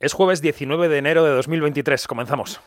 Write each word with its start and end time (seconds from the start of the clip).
Es 0.00 0.12
jueves 0.12 0.40
19 0.40 0.88
de 0.88 0.98
enero 0.98 1.24
de 1.24 1.32
2023. 1.32 2.06
Comenzamos. 2.06 2.60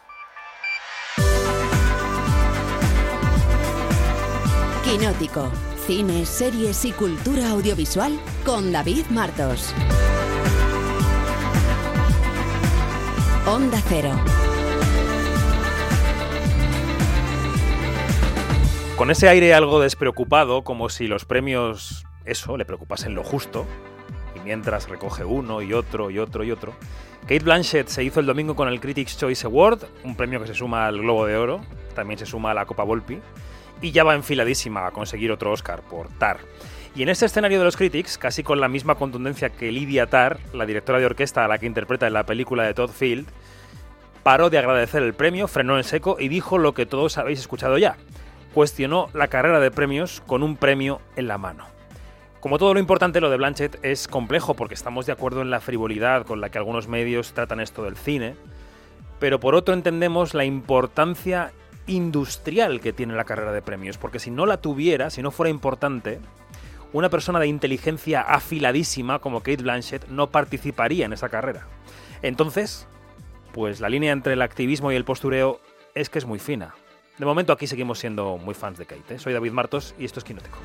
Quinótico. 4.84 5.50
Cine, 5.88 6.26
series 6.26 6.84
y 6.84 6.92
cultura 6.92 7.52
audiovisual 7.52 8.20
con 8.46 8.74
David 8.74 9.06
Martos. 9.12 9.74
Onda 13.48 13.82
Cero. 13.88 14.12
Con 18.98 19.10
ese 19.10 19.30
aire 19.30 19.54
algo 19.54 19.80
despreocupado, 19.80 20.66
como 20.66 20.90
si 20.90 21.08
los 21.08 21.24
premios, 21.24 22.06
eso, 22.26 22.58
le 22.58 22.66
preocupasen 22.66 23.16
lo 23.16 23.24
justo, 23.24 23.66
y 24.36 24.40
mientras 24.40 24.90
recoge 24.90 25.24
uno 25.24 25.62
y 25.62 25.74
otro 25.74 26.10
y 26.10 26.20
otro 26.20 26.44
y 26.44 26.52
otro, 26.52 26.74
Kate 27.22 27.40
Blanchett 27.40 27.88
se 27.88 28.04
hizo 28.04 28.20
el 28.20 28.26
domingo 28.26 28.56
con 28.56 28.68
el 28.68 28.80
Critics' 28.80 29.18
Choice 29.18 29.46
Award, 29.46 29.84
un 30.04 30.16
premio 30.16 30.42
que 30.42 30.48
se 30.48 30.56
suma 30.56 30.88
al 30.88 31.00
Globo 31.00 31.26
de 31.26 31.38
Oro, 31.38 31.62
también 31.94 32.18
se 32.18 32.26
suma 32.26 32.52
a 32.52 32.54
la 32.54 32.66
Copa 32.66 32.84
Volpi, 32.84 33.20
y 33.82 33.92
ya 33.92 34.04
va 34.04 34.16
enfiladísima 34.16 34.88
a 34.88 34.92
conseguir 34.92 35.32
otro 35.32 35.52
Oscar 35.52 35.82
por 35.82 36.08
Tar. 36.18 36.40
Y 36.96 37.04
en 37.04 37.10
este 37.10 37.26
escenario 37.26 37.60
de 37.60 37.66
los 37.66 37.78
Critics, 37.78 38.18
casi 38.18 38.44
con 38.44 38.60
la 38.60 38.68
misma 38.68 38.96
contundencia 38.96 39.50
que 39.50 39.72
Lydia 39.72 40.08
Tar, 40.08 40.40
la 40.54 40.66
directora 40.66 41.00
de 41.00 41.06
orquesta 41.06 41.46
a 41.46 41.48
la 41.48 41.58
que 41.58 41.66
interpreta 41.66 42.08
en 42.08 42.14
la 42.14 42.26
película 42.26 42.64
de 42.64 42.74
Todd 42.74 42.90
Field, 42.90 43.28
paró 44.24 44.50
de 44.50 44.58
agradecer 44.58 45.02
el 45.02 45.14
premio, 45.14 45.48
frenó 45.48 45.78
en 45.78 45.84
seco 45.84 46.18
y 46.20 46.28
dijo 46.28 46.58
lo 46.58 46.74
que 46.74 46.86
todos 46.86 47.18
habéis 47.18 47.40
escuchado 47.40 47.78
ya. 47.78 47.96
Cuestionó 48.54 49.10
la 49.14 49.28
carrera 49.28 49.60
de 49.60 49.72
premios 49.72 50.22
con 50.28 50.44
un 50.44 50.58
premio 50.58 51.00
en 51.16 51.28
la 51.28 51.38
mano. 51.38 51.66
Como 52.42 52.58
todo 52.58 52.74
lo 52.74 52.80
importante, 52.80 53.22
lo 53.22 53.30
de 53.30 53.38
Blanchett 53.38 53.78
es 53.86 54.08
complejo 54.08 54.56
porque 54.56 54.74
estamos 54.74 55.06
de 55.06 55.12
acuerdo 55.12 55.44
en 55.44 55.52
la 55.52 55.62
frivolidad 55.62 56.26
con 56.26 56.42
la 56.42 56.50
que 56.50 56.58
algunos 56.58 56.88
medios 56.88 57.34
tratan 57.34 57.60
esto 57.60 57.84
del 57.84 57.96
cine, 57.96 58.36
pero 59.20 59.40
por 59.40 59.54
otro 59.54 59.76
entendemos 59.76 60.34
la 60.34 60.44
importancia 60.44 61.54
industrial 61.86 62.82
que 62.82 62.94
tiene 62.94 63.14
la 63.14 63.26
carrera 63.26 63.52
de 63.52 63.62
premios, 63.62 64.00
porque 64.00 64.18
si 64.18 64.32
no 64.32 64.48
la 64.48 64.58
tuviera, 64.58 65.12
si 65.12 65.22
no 65.22 65.30
fuera 65.30 65.52
importante, 65.52 66.20
una 66.94 67.10
persona 67.10 67.40
de 67.40 67.46
inteligencia 67.46 68.22
afiladísima 68.22 69.20
como 69.20 69.42
Kate 69.42 69.62
Blanchett 69.62 70.08
no 70.08 70.32
participaría 70.32 71.06
en 71.06 71.14
esa 71.14 71.30
carrera. 71.30 71.68
Entonces, 72.24 72.88
pues 73.54 73.80
la 73.82 73.90
línea 73.90 74.14
entre 74.14 74.34
el 74.34 74.42
activismo 74.42 74.92
y 74.92 74.96
el 74.96 75.06
postureo 75.06 75.62
es 75.94 76.10
que 76.10 76.18
es 76.18 76.26
muy 76.26 76.40
fina. 76.40 76.74
De 77.20 77.26
momento 77.26 77.54
aquí 77.54 77.68
seguimos 77.68 78.00
siendo 78.00 78.40
muy 78.40 78.56
fans 78.56 78.80
de 78.80 78.88
Kate. 78.88 79.14
¿eh? 79.14 79.20
Soy 79.20 79.32
David 79.34 79.52
Martos 79.52 79.94
y 80.00 80.06
esto 80.06 80.20
es 80.20 80.24
Quinótico. 80.24 80.58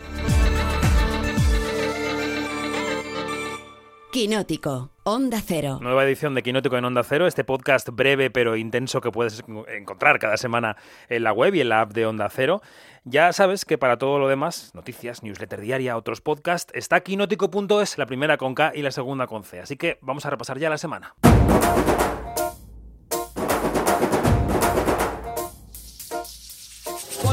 Quinótico. 4.16 4.88
Onda 5.04 5.42
Cero. 5.44 5.78
Nueva 5.82 6.02
edición 6.06 6.34
de 6.34 6.42
Quinótico 6.42 6.78
en 6.78 6.86
Onda 6.86 7.04
Cero, 7.04 7.26
este 7.26 7.44
podcast 7.44 7.90
breve 7.90 8.30
pero 8.30 8.56
intenso 8.56 9.02
que 9.02 9.12
puedes 9.12 9.44
encontrar 9.68 10.18
cada 10.18 10.38
semana 10.38 10.78
en 11.10 11.22
la 11.22 11.34
web 11.34 11.54
y 11.54 11.60
en 11.60 11.68
la 11.68 11.82
app 11.82 11.92
de 11.92 12.06
Onda 12.06 12.26
Cero. 12.30 12.62
Ya 13.04 13.30
sabes 13.34 13.66
que 13.66 13.76
para 13.76 13.98
todo 13.98 14.18
lo 14.18 14.26
demás, 14.26 14.70
noticias, 14.74 15.22
newsletter 15.22 15.60
diaria, 15.60 15.98
otros 15.98 16.22
podcasts, 16.22 16.72
está 16.74 17.00
quinótico.es, 17.00 17.98
la 17.98 18.06
primera 18.06 18.38
con 18.38 18.54
K 18.54 18.72
y 18.74 18.80
la 18.80 18.90
segunda 18.90 19.26
con 19.26 19.44
C. 19.44 19.60
Así 19.60 19.76
que 19.76 19.98
vamos 20.00 20.24
a 20.24 20.30
repasar 20.30 20.58
ya 20.58 20.70
la 20.70 20.78
semana. 20.78 21.14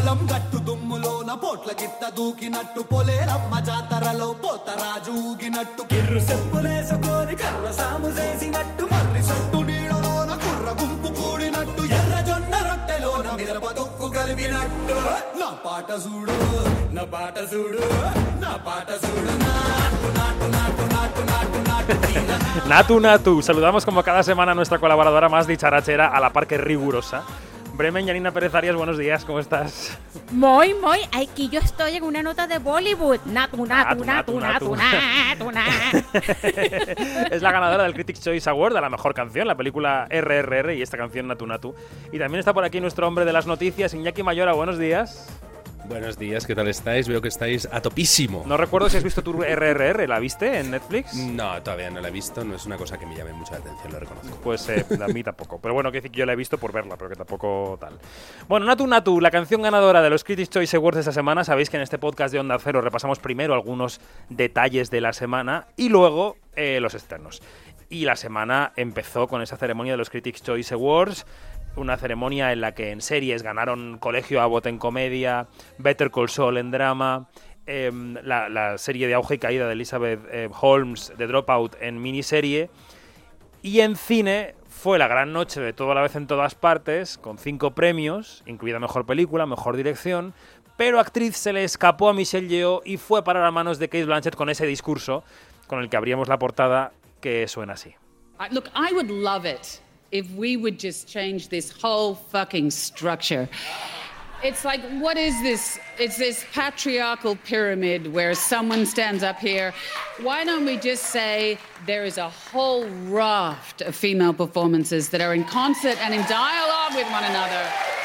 పొలం 0.02 0.20
గట్టు 0.30 0.58
దుమ్ములోన 0.66 1.30
పోట్ల 1.42 1.70
గిట్ట 1.80 2.02
దూకినట్టు 2.16 2.80
పొలేరమ్మ 2.90 3.54
జాతరలో 3.68 4.28
పోతరాజు 4.42 5.12
ఊగినట్టు 5.28 5.82
కిర్రు 5.90 6.20
చెప్పులేసుకొని 6.28 7.34
కర్ర 7.42 7.68
సాము 7.78 8.10
చేసినట్టు 8.18 8.84
మర్రి 8.92 9.22
సొట్టు 9.28 9.60
నీడలోన 9.68 10.30
కుర్ర 10.44 10.68
గుంపు 10.80 11.10
కూడినట్టు 11.18 11.84
ఎర్ర 11.98 12.18
జొన్న 12.28 12.54
రొట్టెలోన 12.68 13.28
మిరప 13.40 13.68
దొక్కు 13.78 14.08
కలిపినట్టు 14.16 14.98
నా 15.40 15.50
పాట 15.66 15.90
చూడు 16.06 16.38
నా 16.96 17.04
పాట 17.14 17.38
చూడు 17.52 17.82
నా 18.44 18.52
పాట 18.68 18.88
చూడు 19.04 19.34
నాటు 19.44 20.08
నాటు 20.18 20.48
నాటు 20.56 20.86
నాటు 20.94 21.22
నాటు 21.32 21.60
నాటు 21.70 21.94
తీగ 22.06 22.26
Natu 22.70 22.94
Natu, 23.00 23.32
saludamos 23.40 23.82
como 23.82 24.00
cada 24.02 24.22
semana 24.22 24.50
a 24.52 24.56
nuestra 24.56 24.78
colaboradora 24.78 25.28
más 25.30 25.46
dicharachera 25.46 26.06
a 26.08 26.18
la 26.20 26.28
par 26.30 26.44
que 26.46 26.56
rigurosa. 26.60 27.18
Bremen 27.73 28.05
Yanina 28.05 28.31
Pérez 28.31 28.53
Arias, 28.53 28.75
buenos 28.75 28.99
días, 28.99 29.25
¿cómo 29.25 29.39
estás? 29.39 29.97
Muy, 30.31 30.75
muy. 30.75 30.99
Aquí 31.11 31.49
yo 31.49 31.59
estoy 31.59 31.95
en 31.95 32.03
una 32.03 32.21
nota 32.21 32.45
de 32.45 32.59
Bollywood. 32.59 33.21
Natu, 33.25 33.65
natu, 33.65 34.05
Natu, 34.05 34.39
natu, 34.39 34.39
natu, 34.39 34.75
natu, 34.75 35.51
natu, 35.51 35.51
natu. 35.51 37.33
es 37.33 37.41
la 37.41 37.51
ganadora 37.51 37.83
del 37.83 37.95
Critics' 37.95 38.21
Choice 38.21 38.47
Award 38.47 38.77
a 38.77 38.81
la 38.81 38.89
mejor 38.91 39.15
canción, 39.15 39.47
la 39.47 39.55
película 39.55 40.07
RRR 40.09 40.75
y 40.75 40.83
esta 40.83 40.97
canción 40.97 41.27
Natu 41.27 41.47
Natu. 41.47 41.73
Y 42.11 42.19
también 42.19 42.39
está 42.39 42.53
por 42.53 42.63
aquí 42.63 42.79
nuestro 42.79 43.07
hombre 43.07 43.25
de 43.25 43.33
las 43.33 43.47
noticias, 43.47 43.93
Iñaki 43.95 44.21
Mayora, 44.21 44.53
buenos 44.53 44.77
días. 44.77 45.27
Buenos 45.85 46.17
días, 46.17 46.47
¿qué 46.47 46.55
tal 46.55 46.69
estáis? 46.69 47.09
Veo 47.09 47.21
que 47.21 47.27
estáis 47.27 47.67
a 47.69 47.81
topísimo. 47.81 48.45
No 48.47 48.55
recuerdo 48.55 48.89
si 48.89 48.95
has 48.95 49.03
visto 49.03 49.21
tu 49.21 49.33
RRR, 49.33 50.07
¿la 50.07 50.17
viste 50.19 50.59
en 50.59 50.71
Netflix? 50.71 51.13
No, 51.13 51.61
todavía 51.61 51.89
no 51.89 51.99
la 51.99 52.07
he 52.07 52.11
visto, 52.11 52.41
no 52.45 52.55
es 52.55 52.65
una 52.65 52.77
cosa 52.77 52.97
que 52.97 53.05
me 53.05 53.17
llame 53.17 53.33
mucho 53.33 53.51
la 53.51 53.57
atención, 53.57 53.91
lo 53.91 53.99
reconozco. 53.99 54.39
Pues 54.41 54.69
eh, 54.69 54.85
a 55.01 55.07
mí 55.09 55.23
tampoco. 55.23 55.59
Pero 55.59 55.73
bueno, 55.73 55.91
que 55.91 55.97
decir 55.97 56.11
que 56.11 56.19
yo 56.19 56.25
la 56.25 56.33
he 56.33 56.37
visto 56.37 56.57
por 56.57 56.71
verla, 56.71 56.95
pero 56.95 57.09
que 57.09 57.17
tampoco 57.17 57.77
tal. 57.81 57.99
Bueno, 58.47 58.65
Natu 58.65 58.87
Natu, 58.87 59.19
la 59.19 59.29
canción 59.29 59.61
ganadora 59.61 60.01
de 60.01 60.09
los 60.09 60.23
Critics' 60.23 60.49
Choice 60.49 60.77
Awards 60.77 60.95
de 60.95 61.01
esta 61.01 61.11
semana. 61.11 61.43
Sabéis 61.43 61.69
que 61.69 61.75
en 61.75 61.83
este 61.83 61.97
podcast 61.97 62.31
de 62.33 62.39
Onda 62.39 62.57
Cero 62.59 62.79
repasamos 62.79 63.19
primero 63.19 63.53
algunos 63.53 63.99
detalles 64.29 64.89
de 64.89 65.01
la 65.01 65.11
semana 65.11 65.67
y 65.75 65.89
luego 65.89 66.37
eh, 66.55 66.79
los 66.79 66.93
externos. 66.93 67.41
Y 67.89 68.05
la 68.05 68.15
semana 68.15 68.71
empezó 68.75 69.27
con 69.27 69.41
esa 69.41 69.57
ceremonia 69.57 69.93
de 69.93 69.97
los 69.97 70.09
Critics' 70.09 70.41
Choice 70.41 70.73
Awards. 70.73 71.25
Una 71.75 71.97
ceremonia 71.97 72.51
en 72.51 72.61
la 72.61 72.73
que 72.73 72.91
en 72.91 73.01
series 73.01 73.41
ganaron 73.41 73.97
Colegio 73.97 74.41
Abbott 74.41 74.67
en 74.67 74.77
comedia, 74.77 75.47
Better 75.77 76.11
Call 76.11 76.29
Saul 76.29 76.57
en 76.57 76.69
drama, 76.71 77.29
em, 77.65 78.15
la, 78.23 78.77
serie 78.77 79.07
de 79.07 79.15
auge 79.15 79.35
y 79.35 79.37
caída 79.39 79.67
de 79.67 79.73
Elizabeth 79.73 80.19
eh, 80.31 80.49
Holmes 80.61 81.13
de 81.17 81.27
Dropout 81.27 81.75
en 81.81 82.01
miniserie. 82.01 82.69
Y 83.63 83.79
en 83.79 83.95
cine 83.95 84.55
fue 84.67 84.99
la 84.99 85.07
gran 85.07 85.33
noche 85.33 85.61
de 85.61 85.73
toda 85.73 85.95
la 85.95 86.01
vez 86.01 86.15
en 86.15 86.27
todas 86.27 86.55
partes, 86.55 87.17
con 87.17 87.37
cinco 87.37 87.71
premios, 87.71 88.43
incluida 88.45 88.79
mejor 88.79 89.05
película, 89.05 89.45
mejor 89.45 89.75
dirección, 89.77 90.33
pero 90.77 90.99
actriz 90.99 91.37
se 91.37 91.53
le 91.53 91.63
escapó 91.63 92.09
a 92.09 92.13
Michelle 92.13 92.47
Yeoh 92.47 92.81
y 92.83 92.97
fue 92.97 93.23
para 93.23 93.41
las 93.41 93.53
manos 93.53 93.79
de 93.79 93.87
Kate 93.87 94.05
Blanchett 94.05 94.35
con 94.35 94.49
ese 94.49 94.65
discurso 94.65 95.23
con 95.67 95.81
el 95.81 95.89
que 95.89 95.97
abríamos 95.97 96.27
la 96.27 96.37
portada 96.37 96.91
que 97.21 97.47
suena 97.47 97.73
así. 97.73 97.95
Look, 98.51 98.65
I 98.75 98.93
would 98.93 99.09
love 99.09 99.45
it 99.45 99.79
if 100.13 100.29
we 100.35 100.55
would 100.55 100.79
just 100.79 101.07
change 101.07 101.49
this 101.49 101.71
whole 101.71 102.13
fucking 102.13 102.69
structure. 102.69 103.49
It's 104.43 104.63
like, 104.63 104.81
what 104.99 105.17
is 105.17 105.41
this? 105.41 105.79
It's 105.97 106.17
this 106.17 106.45
patriarchal 106.53 107.35
pyramid 107.37 108.13
where 108.13 108.35
someone 108.35 108.85
stands 108.85 109.23
up 109.23 109.39
here. 109.39 109.73
Why 110.21 110.43
don't 110.43 110.65
we 110.65 110.77
just 110.77 111.05
say 111.05 111.57
there 111.87 112.05
is 112.05 112.17
a 112.17 112.29
whole 112.29 112.85
raft 113.07 113.81
of 113.81 113.95
female 113.95 114.33
performances 114.33 115.09
that 115.09 115.21
are 115.21 115.33
in 115.33 115.45
concert 115.45 115.97
and 116.03 116.13
in 116.13 116.21
dialogue 116.27 116.93
with 116.93 117.09
one 117.09 117.23
another? 117.23 118.02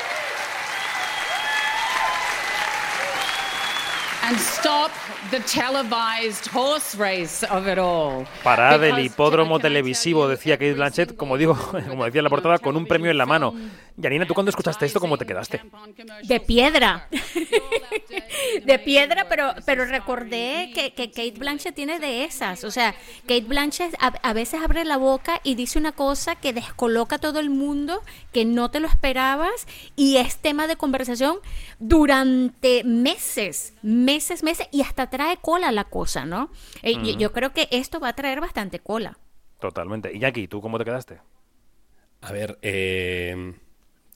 And 4.29 4.39
stop 4.39 4.91
the 5.31 5.41
televised 5.41 6.49
horse 6.53 6.95
race 6.99 7.47
of 7.47 7.67
it 7.67 7.79
all. 7.79 8.27
Parada 8.43 8.77
del 8.77 8.91
Because, 8.91 9.07
hipódromo 9.07 9.59
televisivo, 9.59 10.29
decía 10.29 10.59
Kate 10.59 10.75
Blanchett, 10.75 11.17
como 11.17 11.39
digo, 11.39 11.57
como 11.89 12.05
decía 12.05 12.19
en 12.19 12.25
la 12.25 12.29
portada, 12.29 12.59
con 12.59 12.77
un 12.77 12.85
premio 12.85 13.11
en 13.11 13.17
la 13.17 13.25
mano. 13.25 13.55
Yanina, 13.97 14.27
¿tú 14.27 14.35
cuando 14.35 14.51
escuchaste 14.51 14.85
esto, 14.85 15.01
cómo 15.01 15.17
te 15.17 15.25
quedaste? 15.25 15.63
De 16.25 16.41
piedra. 16.41 17.09
De 18.65 18.79
piedra, 18.79 19.27
pero, 19.29 19.53
pero 19.67 19.85
recordé 19.85 20.71
que, 20.75 20.93
que 20.95 21.11
Kate 21.11 21.39
Blanchett 21.39 21.75
tiene 21.75 21.99
de 21.99 22.25
esas. 22.25 22.65
O 22.65 22.71
sea, 22.71 22.95
Kate 23.23 23.43
Blanchett 23.43 23.95
a, 24.01 24.09
a 24.09 24.33
veces 24.33 24.61
abre 24.63 24.85
la 24.85 24.97
boca 24.97 25.41
y 25.45 25.55
dice 25.55 25.79
una 25.79 25.93
cosa 25.93 26.37
que 26.37 26.53
descoloca 26.53 27.17
a 27.17 27.19
todo 27.19 27.41
el 27.41 27.51
mundo, 27.51 28.03
que 28.33 28.45
no 28.45 28.71
te 28.71 28.81
lo 28.81 28.89
esperabas, 28.89 29.67
y 29.97 30.17
es 30.17 30.37
tema 30.39 30.67
de 30.67 30.77
conversación 30.77 31.39
durante 31.79 32.85
meses, 32.85 33.75
meses, 33.83 34.43
meses, 34.43 34.69
y 34.71 34.83
hasta 34.83 35.11
trae 35.11 35.37
cola 35.39 35.73
la 35.73 35.85
cosa, 35.85 36.25
¿no? 36.25 36.51
Eh, 36.83 36.95
yo- 37.03 37.19
Yo 37.19 37.33
creo 37.33 37.53
que 37.53 37.69
esto 37.71 37.99
va 38.01 38.09
a 38.09 38.13
traer 38.15 38.41
bastante 38.41 38.79
cola. 38.79 39.19
Totalmente. 39.61 40.15
Iñaki, 40.15 40.47
¿tú 40.47 40.61
cómo 40.61 40.79
te 40.79 40.85
quedaste? 40.85 41.21
A 42.21 42.31
ver, 42.33 42.59
eh, 42.63 43.55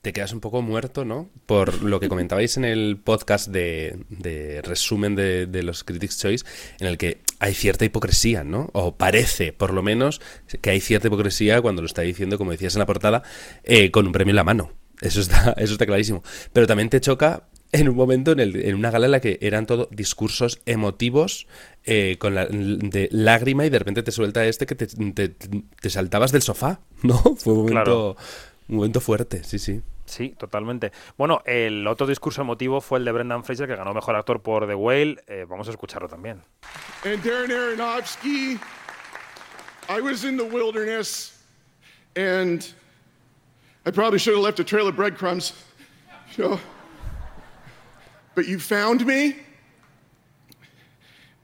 te 0.02 0.12
quedas 0.12 0.32
un 0.32 0.40
poco 0.40 0.62
muerto, 0.62 1.04
¿no? 1.04 1.30
Por 1.46 1.82
lo 1.84 2.00
que 2.00 2.08
comentabais 2.08 2.56
en 2.56 2.64
el 2.64 2.96
podcast 3.02 3.48
de, 3.48 3.98
de 4.08 4.60
resumen 4.62 5.14
de, 5.14 5.46
de 5.46 5.62
los 5.62 5.84
Critics' 5.84 6.18
Choice, 6.18 6.44
en 6.80 6.88
el 6.88 6.98
que 6.98 7.20
hay 7.38 7.54
cierta 7.54 7.84
hipocresía, 7.84 8.42
¿no? 8.42 8.68
O 8.72 8.96
parece, 8.96 9.52
por 9.52 9.72
lo 9.72 9.82
menos, 9.82 10.20
que 10.60 10.70
hay 10.70 10.80
cierta 10.80 11.06
hipocresía 11.06 11.60
cuando 11.62 11.82
lo 11.82 11.86
está 11.86 12.02
diciendo, 12.02 12.36
como 12.36 12.50
decías 12.50 12.74
en 12.74 12.80
la 12.80 12.86
portada, 12.86 13.22
eh, 13.64 13.90
con 13.92 14.06
un 14.06 14.12
premio 14.12 14.32
en 14.32 14.36
la 14.36 14.44
mano. 14.44 14.72
Eso 15.00 15.20
está, 15.20 15.52
eso 15.56 15.72
está 15.74 15.86
clarísimo. 15.86 16.22
Pero 16.52 16.66
también 16.66 16.88
te 16.90 17.00
choca 17.00 17.44
en 17.70 17.88
un 17.88 17.94
momento 17.96 18.32
en, 18.32 18.40
el, 18.40 18.56
en 18.56 18.74
una 18.74 18.90
gala 18.90 19.06
en 19.06 19.12
la 19.12 19.20
que 19.20 19.38
eran 19.40 19.66
todo 19.66 19.88
discursos 19.92 20.60
emotivos 20.66 21.46
eh, 21.84 22.16
con 22.18 22.34
la, 22.34 22.46
de 22.46 23.08
lágrima 23.12 23.64
y 23.66 23.70
de 23.70 23.78
repente 23.78 24.02
te 24.02 24.10
suelta 24.12 24.44
este 24.46 24.66
que 24.66 24.74
te, 24.74 24.86
te- 24.88 25.28
te 25.28 25.90
saltabas 25.90 26.32
del 26.32 26.42
sofá, 26.42 26.80
¿no? 27.02 27.18
Fue 27.36 27.52
un 27.54 27.60
momento, 27.60 28.16
un 28.68 28.76
momento 28.76 29.00
fuerte, 29.00 29.42
sí, 29.44 29.58
sí. 29.60 29.80
Sí, 30.12 30.34
totalmente. 30.36 30.92
Bueno, 31.16 31.42
el 31.46 31.86
otro 31.86 32.06
discurso 32.06 32.42
emotivo 32.42 32.82
fue 32.82 32.98
el 32.98 33.06
de 33.06 33.12
Brendan 33.12 33.44
Fraser, 33.44 33.66
que 33.66 33.76
ganó 33.76 33.94
Mejor 33.94 34.14
Actor 34.14 34.42
por 34.42 34.66
The 34.66 34.74
Whale. 34.74 35.24
Eh, 35.26 35.46
vamos 35.48 35.68
a 35.68 35.70
escucharlo 35.70 36.06
también. 36.06 36.42
And 37.06 37.22
Darren 37.22 37.50
Aronofsky, 37.50 38.60
I 39.88 40.02
was 40.02 40.24
in 40.24 40.36
the 40.36 40.44
wilderness, 40.44 41.42
and 42.14 42.62
I 43.86 43.90
probably 43.90 44.18
should 44.18 44.34
have 44.34 44.44
left 44.44 44.60
a 44.60 44.64
trail 44.64 44.86
of 44.86 44.96
breadcrumbs, 44.96 45.54
you 46.36 46.44
know. 46.44 46.60
But 48.34 48.46
you 48.46 48.58
found 48.58 49.06
me, 49.06 49.36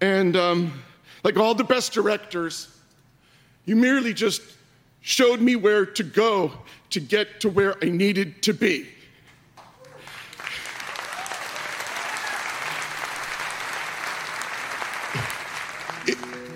and 0.03 0.37
um, 0.37 0.73
like 1.25 1.39
all 1.39 1.55
the 1.55 1.65
best 1.65 1.95
directors, 1.95 2.69
you 3.65 3.77
merely 3.77 4.13
just 4.13 4.43
showed 5.01 5.41
me 5.41 5.57
where 5.57 5.87
to 5.87 6.03
go 6.03 6.53
to 6.91 7.01
get 7.01 7.41
to 7.41 7.49
where 7.49 7.77
I 7.83 7.87
needed 7.87 8.43
to 8.43 8.53
be. 8.53 8.89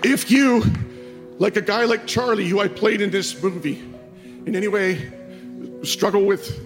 If 0.03 0.29
you, 0.29 0.63
like 1.39 1.55
a 1.55 1.61
guy 1.61 1.85
like 1.85 2.05
Charlie, 2.05 2.47
who 2.47 2.59
I 2.59 2.67
played 2.67 2.99
in 2.99 3.09
this 3.09 3.41
movie, 3.41 3.79
in 4.45 4.55
any 4.55 4.67
way 4.67 5.11
struggle 5.83 6.25
with 6.25 6.59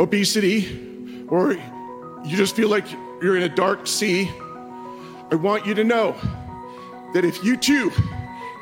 obesity, 0.00 1.26
or 1.28 1.52
you 1.52 2.36
just 2.36 2.54
feel 2.54 2.68
like 2.68 2.90
you're 3.20 3.36
in 3.36 3.42
a 3.42 3.48
dark 3.48 3.86
sea, 3.86 4.30
I 5.30 5.34
want 5.34 5.66
you 5.66 5.74
to 5.74 5.84
know 5.84 6.12
that 7.14 7.24
if 7.24 7.42
you 7.44 7.56
too 7.56 7.90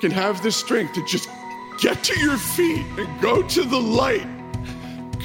can 0.01 0.11
have 0.11 0.43
the 0.43 0.51
strength 0.51 0.95
to 0.95 1.05
just 1.05 1.29
get 1.81 2.03
to 2.03 2.15
your 2.21 2.37
feet 2.37 2.85
and 2.99 3.09
go 3.23 3.43
to 3.43 3.63
the 3.63 3.81
light, 3.81 4.27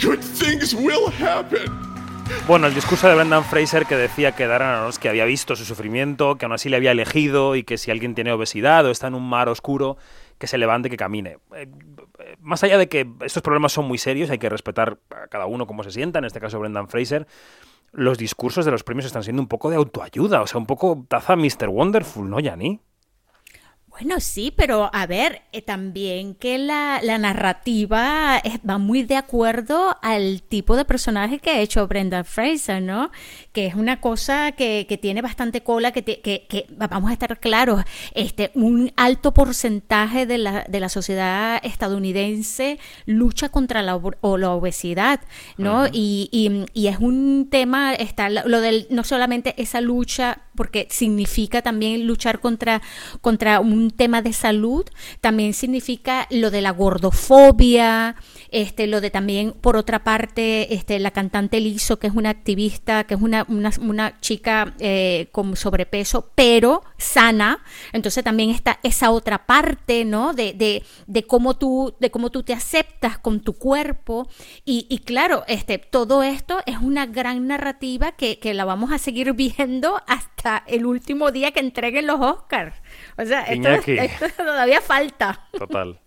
good 0.02 0.22
things 0.22 0.74
will 0.74 1.12
happen. 1.20 1.70
Bueno, 2.48 2.68
el 2.68 2.74
discurso 2.74 3.08
de 3.08 3.16
Brendan 3.16 3.44
Fraser 3.44 3.86
que 3.86 3.96
decía 3.96 4.32
que 4.32 4.48
Darren 4.48 4.70
Aronofsky 4.70 5.10
había 5.10 5.26
visto 5.26 5.56
su 5.56 5.66
sufrimiento, 5.66 6.38
que 6.38 6.46
aún 6.46 6.54
así 6.54 6.70
le 6.70 6.78
había 6.78 6.92
elegido 6.92 7.56
y 7.56 7.64
que 7.64 7.78
si 7.78 7.92
alguien 7.92 8.16
tiene 8.16 8.32
obesidad 8.32 8.86
o 8.86 8.92
está 8.92 9.08
en 9.08 9.16
un 9.16 9.28
mar 9.28 9.50
oscuro, 9.50 9.98
que 10.40 10.48
se 10.48 10.58
levante, 10.58 10.90
que 10.90 10.98
camine. 10.98 11.38
Eh, 11.56 11.68
eh, 12.20 12.36
más 12.40 12.64
allá 12.64 12.78
de 12.78 12.88
que 12.88 13.08
estos 13.22 13.44
problemas 13.44 13.74
son 13.74 13.86
muy 13.86 13.98
serios, 13.98 14.30
hay 14.30 14.40
que 14.40 14.50
respetar 14.50 14.98
a 15.12 15.28
cada 15.28 15.46
uno 15.46 15.68
como 15.68 15.84
se 15.84 15.92
sienta, 15.92 16.20
en 16.20 16.26
este 16.26 16.40
caso 16.40 16.60
Brendan 16.60 16.88
Fraser, 16.88 17.28
los 17.92 18.18
discursos 18.18 18.66
de 18.66 18.72
los 18.72 18.84
premios 18.84 19.06
están 19.06 19.24
siendo 19.24 19.42
un 19.42 19.48
poco 19.48 19.70
de 19.70 19.76
autoayuda, 19.76 20.42
o 20.42 20.48
sea, 20.48 20.58
un 20.58 20.66
poco 20.66 21.06
taza 21.08 21.36
Mr. 21.36 21.70
Wonderful, 21.70 22.30
¿no, 22.30 22.40
Yanni? 22.40 22.80
Bueno, 23.98 24.20
sí, 24.20 24.52
pero 24.54 24.90
a 24.94 25.06
ver, 25.08 25.44
eh, 25.54 25.62
también 25.62 26.36
que 26.36 26.58
la, 26.58 27.00
la 27.02 27.18
narrativa 27.18 28.40
es- 28.44 28.60
va 28.70 28.78
muy 28.78 29.04
de 29.04 29.16
acuerdo 29.16 29.96
al 30.02 30.42
tipo 30.44 30.76
de 30.76 30.84
personaje 30.84 31.40
que 31.40 31.50
ha 31.52 31.60
hecho 31.62 31.88
Brendan 31.88 32.26
Fraser, 32.26 32.82
¿no? 32.82 33.10
Que 33.54 33.68
es 33.68 33.76
una 33.76 34.02
cosa 34.02 34.52
que, 34.52 34.86
que 34.90 34.98
tiene 34.98 35.22
bastante 35.22 35.62
cola, 35.64 35.94
que, 35.94 36.02
te- 36.02 36.20
que, 36.20 36.46
que, 36.50 36.66
vamos 36.72 37.10
a 37.10 37.14
estar 37.14 37.40
claros, 37.40 37.86
este, 38.14 38.52
un 38.54 38.92
alto 38.98 39.34
porcentaje 39.34 40.26
de 40.26 40.40
la, 40.40 40.66
de 40.68 40.80
la 40.82 40.90
sociedad 40.90 41.62
estadounidense 41.64 42.80
lucha 43.06 43.48
contra 43.48 43.82
la, 43.82 43.96
o 43.96 44.38
la 44.38 44.52
obesidad, 44.52 45.22
¿no? 45.58 45.86
y, 45.94 46.28
y- 46.34 46.66
y 46.74 46.88
es 46.88 46.98
un 47.00 47.48
tema, 47.50 47.94
está 47.94 48.30
lo 48.30 48.60
del, 48.60 48.88
no 48.90 49.06
solamente 49.06 49.54
esa 49.58 49.80
lucha, 49.80 50.42
porque 50.56 50.88
significa 50.90 51.62
también 51.62 52.08
luchar 52.08 52.40
contra, 52.40 52.82
contra 53.22 53.60
un 53.60 53.92
tema 53.92 54.22
de 54.22 54.34
salud, 54.34 54.86
también 55.22 55.54
significa 55.54 56.28
lo 56.30 56.52
de 56.52 56.62
la 56.62 56.72
gordofobia, 56.72 58.16
este, 58.52 58.88
lo 58.88 59.02
de 59.02 59.10
también, 59.10 59.54
por 59.54 59.78
otra 59.78 60.04
parte, 60.04 60.74
este, 60.74 61.00
la 61.00 61.12
cantante 61.12 61.60
Lizzo, 61.60 62.00
que 62.00 62.08
es 62.08 62.14
una 62.14 62.30
activista, 62.30 63.06
que 63.06 63.14
es 63.16 63.22
una, 63.22 63.46
una, 63.48 63.72
una 63.82 64.20
chica 64.20 64.74
eh, 64.80 65.28
con 65.32 65.56
sobrepeso, 65.56 66.30
pero 66.36 66.84
sana. 66.98 67.64
Entonces 67.94 68.24
también 68.24 68.50
está 68.50 68.80
esa 68.84 69.12
otra 69.12 69.46
parte, 69.46 70.06
¿no? 70.06 70.34
De, 70.34 70.54
de, 70.54 70.84
de 71.08 71.24
cómo 71.24 71.56
tú, 71.56 71.96
de 72.00 72.12
cómo 72.12 72.30
tú 72.30 72.44
te 72.44 72.54
aceptas 72.54 73.18
con 73.18 73.42
tu 73.42 73.54
cuerpo. 73.54 74.28
Y, 74.64 74.88
y 74.90 75.00
claro, 75.00 75.44
este, 75.48 75.78
todo 75.78 76.24
esto 76.24 76.60
es 76.66 76.78
una 76.78 77.06
gran 77.06 77.48
narrativa 77.48 78.12
que, 78.14 78.40
que 78.40 78.54
la 78.54 78.66
vamos 78.66 78.92
a 78.92 78.98
seguir 78.98 79.34
viendo 79.36 80.02
hasta 80.08 80.64
el 80.68 80.86
último 80.86 81.32
día 81.32 81.52
que 81.52 81.60
entreguen 81.60 82.08
los 82.08 82.20
Oscars. 82.20 82.76
O 83.18 83.26
sea, 83.26 83.42
esto, 83.44 83.70
esto 83.70 84.26
todavía 84.38 84.82
falta. 84.82 85.48
Total. 85.58 86.00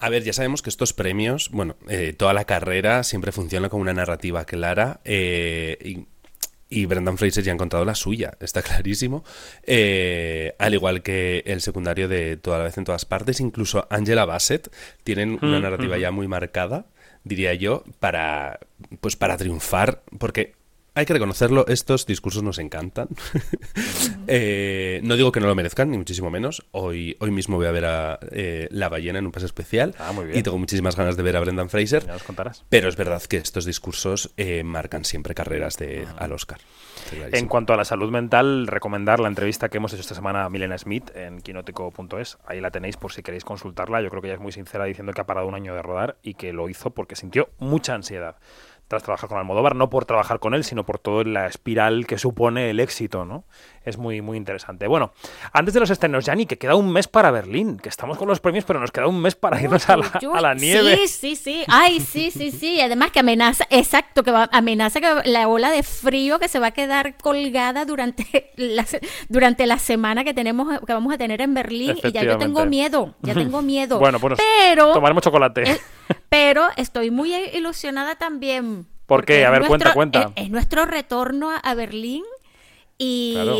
A 0.00 0.10
ver, 0.10 0.22
ya 0.22 0.32
sabemos 0.32 0.62
que 0.62 0.70
estos 0.70 0.92
premios, 0.92 1.50
bueno, 1.50 1.76
eh, 1.88 2.14
toda 2.16 2.32
la 2.32 2.44
carrera 2.44 3.02
siempre 3.02 3.32
funciona 3.32 3.68
con 3.68 3.80
una 3.80 3.92
narrativa 3.92 4.44
clara 4.44 5.00
eh, 5.04 5.76
y, 5.84 6.06
y 6.68 6.86
Brendan 6.86 7.18
Fraser 7.18 7.42
ya 7.42 7.50
ha 7.50 7.54
encontrado 7.54 7.84
la 7.84 7.96
suya, 7.96 8.36
está 8.40 8.62
clarísimo. 8.62 9.24
Eh, 9.64 10.54
al 10.58 10.74
igual 10.74 11.02
que 11.02 11.42
el 11.46 11.60
secundario 11.60 12.08
de 12.08 12.36
Toda 12.36 12.58
la 12.58 12.64
vez 12.64 12.78
en 12.78 12.84
todas 12.84 13.04
partes, 13.04 13.40
incluso 13.40 13.86
Angela 13.90 14.24
Bassett 14.24 14.72
tienen 15.02 15.38
una 15.42 15.58
narrativa 15.58 15.98
ya 15.98 16.12
muy 16.12 16.28
marcada, 16.28 16.86
diría 17.24 17.54
yo, 17.54 17.84
para 17.98 18.60
pues 19.00 19.16
para 19.16 19.36
triunfar, 19.36 20.02
porque 20.18 20.57
hay 20.98 21.06
que 21.06 21.12
reconocerlo, 21.12 21.64
estos 21.68 22.06
discursos 22.06 22.42
nos 22.42 22.58
encantan. 22.58 23.08
Eh, 24.30 25.00
no 25.04 25.16
digo 25.16 25.32
que 25.32 25.40
no 25.40 25.46
lo 25.46 25.54
merezcan, 25.54 25.90
ni 25.90 25.96
muchísimo 25.96 26.30
menos. 26.30 26.66
Hoy, 26.72 27.16
hoy 27.18 27.30
mismo 27.30 27.56
voy 27.56 27.64
a 27.64 27.70
ver 27.70 27.86
a 27.86 28.18
eh, 28.30 28.68
La 28.70 28.90
ballena 28.90 29.20
en 29.20 29.24
un 29.24 29.32
pase 29.32 29.46
especial. 29.46 29.94
Ah, 29.98 30.12
muy 30.12 30.26
bien. 30.26 30.36
Y 30.38 30.42
tengo 30.42 30.58
muchísimas 30.58 30.96
ganas 30.96 31.16
de 31.16 31.22
ver 31.22 31.34
a 31.38 31.40
Brendan 31.40 31.70
Fraser. 31.70 32.04
Ya 32.04 32.12
nos 32.12 32.24
contarás. 32.24 32.62
Pero 32.68 32.90
es 32.90 32.96
verdad 32.96 33.22
que 33.22 33.38
estos 33.38 33.64
discursos 33.64 34.30
eh, 34.36 34.64
marcan 34.64 35.06
siempre 35.06 35.34
carreras 35.34 35.78
de, 35.78 36.06
al 36.18 36.32
Oscar. 36.32 36.58
En 37.32 37.46
cuanto 37.46 37.72
a 37.72 37.78
la 37.78 37.86
salud 37.86 38.10
mental, 38.10 38.66
recomendar 38.66 39.18
la 39.18 39.28
entrevista 39.28 39.70
que 39.70 39.78
hemos 39.78 39.94
hecho 39.94 40.02
esta 40.02 40.14
semana 40.14 40.44
a 40.44 40.50
Milena 40.50 40.76
Smith 40.76 41.10
en 41.14 41.40
quinótico.es. 41.40 42.36
Ahí 42.44 42.60
la 42.60 42.70
tenéis 42.70 42.98
por 42.98 43.12
si 43.12 43.22
queréis 43.22 43.46
consultarla. 43.46 44.02
Yo 44.02 44.10
creo 44.10 44.20
que 44.20 44.28
ella 44.28 44.34
es 44.34 44.42
muy 44.42 44.52
sincera 44.52 44.84
diciendo 44.84 45.14
que 45.14 45.22
ha 45.22 45.26
parado 45.26 45.46
un 45.46 45.54
año 45.54 45.74
de 45.74 45.80
rodar 45.80 46.18
y 46.22 46.34
que 46.34 46.52
lo 46.52 46.68
hizo 46.68 46.90
porque 46.90 47.16
sintió 47.16 47.48
mucha 47.58 47.94
ansiedad 47.94 48.36
tras 48.88 49.02
trabajar 49.02 49.28
con 49.28 49.38
Almodóvar, 49.38 49.76
no 49.76 49.90
por 49.90 50.06
trabajar 50.06 50.40
con 50.40 50.54
él, 50.54 50.64
sino 50.64 50.84
por 50.84 50.98
toda 50.98 51.22
la 51.24 51.46
espiral 51.46 52.06
que 52.06 52.18
supone 52.18 52.70
el 52.70 52.80
éxito, 52.80 53.24
¿no? 53.26 53.44
Es 53.84 53.98
muy, 53.98 54.20
muy 54.22 54.36
interesante. 54.36 54.86
Bueno, 54.86 55.12
antes 55.52 55.74
de 55.74 55.80
los 55.80 55.90
estrenos, 55.90 56.24
Yanni, 56.24 56.46
que 56.46 56.58
queda 56.58 56.74
un 56.74 56.90
mes 56.90 57.06
para 57.06 57.30
Berlín, 57.30 57.78
que 57.78 57.88
estamos 57.88 58.18
con 58.18 58.28
los 58.28 58.40
premios, 58.40 58.64
pero 58.64 58.80
nos 58.80 58.90
queda 58.90 59.06
un 59.06 59.20
mes 59.20 59.34
para 59.34 59.60
irnos 59.62 59.88
a 59.88 59.96
la, 59.98 60.10
a 60.34 60.40
la 60.40 60.54
nieve. 60.54 60.96
Sí, 61.06 61.08
sí, 61.08 61.36
sí. 61.36 61.64
Ay, 61.68 62.00
sí, 62.00 62.30
sí, 62.30 62.50
sí. 62.50 62.80
Además 62.80 63.10
que 63.12 63.20
amenaza, 63.20 63.66
exacto, 63.70 64.22
que 64.22 64.30
va, 64.30 64.48
amenaza 64.52 65.00
que 65.00 65.08
la 65.24 65.48
ola 65.48 65.70
de 65.70 65.82
frío 65.82 66.38
que 66.38 66.48
se 66.48 66.58
va 66.58 66.68
a 66.68 66.70
quedar 66.72 67.16
colgada 67.18 67.84
durante 67.84 68.52
la, 68.56 68.86
durante 69.28 69.66
la 69.66 69.78
semana 69.78 70.24
que 70.24 70.34
tenemos, 70.34 70.80
que 70.86 70.92
vamos 70.92 71.12
a 71.12 71.18
tener 71.18 71.40
en 71.40 71.54
Berlín. 71.54 71.96
Y 72.02 72.12
ya 72.12 72.22
yo 72.24 72.38
tengo 72.38 72.64
miedo, 72.66 73.14
ya 73.22 73.34
tengo 73.34 73.62
miedo. 73.62 73.98
Bueno, 74.08 74.18
pues 74.20 74.38
pero, 74.38 74.92
tomaremos 74.92 75.22
chocolate. 75.22 75.62
eh, 75.72 75.80
pero 76.28 76.68
estoy 76.76 77.10
muy 77.10 77.34
ilusionada 77.34 78.14
también. 78.16 78.86
¿Por 79.06 79.24
qué? 79.24 79.44
A 79.46 79.50
ver, 79.50 79.60
cuenta, 79.66 79.86
nuestro- 79.86 79.94
cuenta. 79.94 80.32
Es, 80.36 80.44
es 80.44 80.50
nuestro 80.50 80.84
retorno 80.84 81.50
a, 81.50 81.56
a 81.56 81.74
Berlín 81.74 82.24
y 82.98 83.32
Claro. 83.34 83.56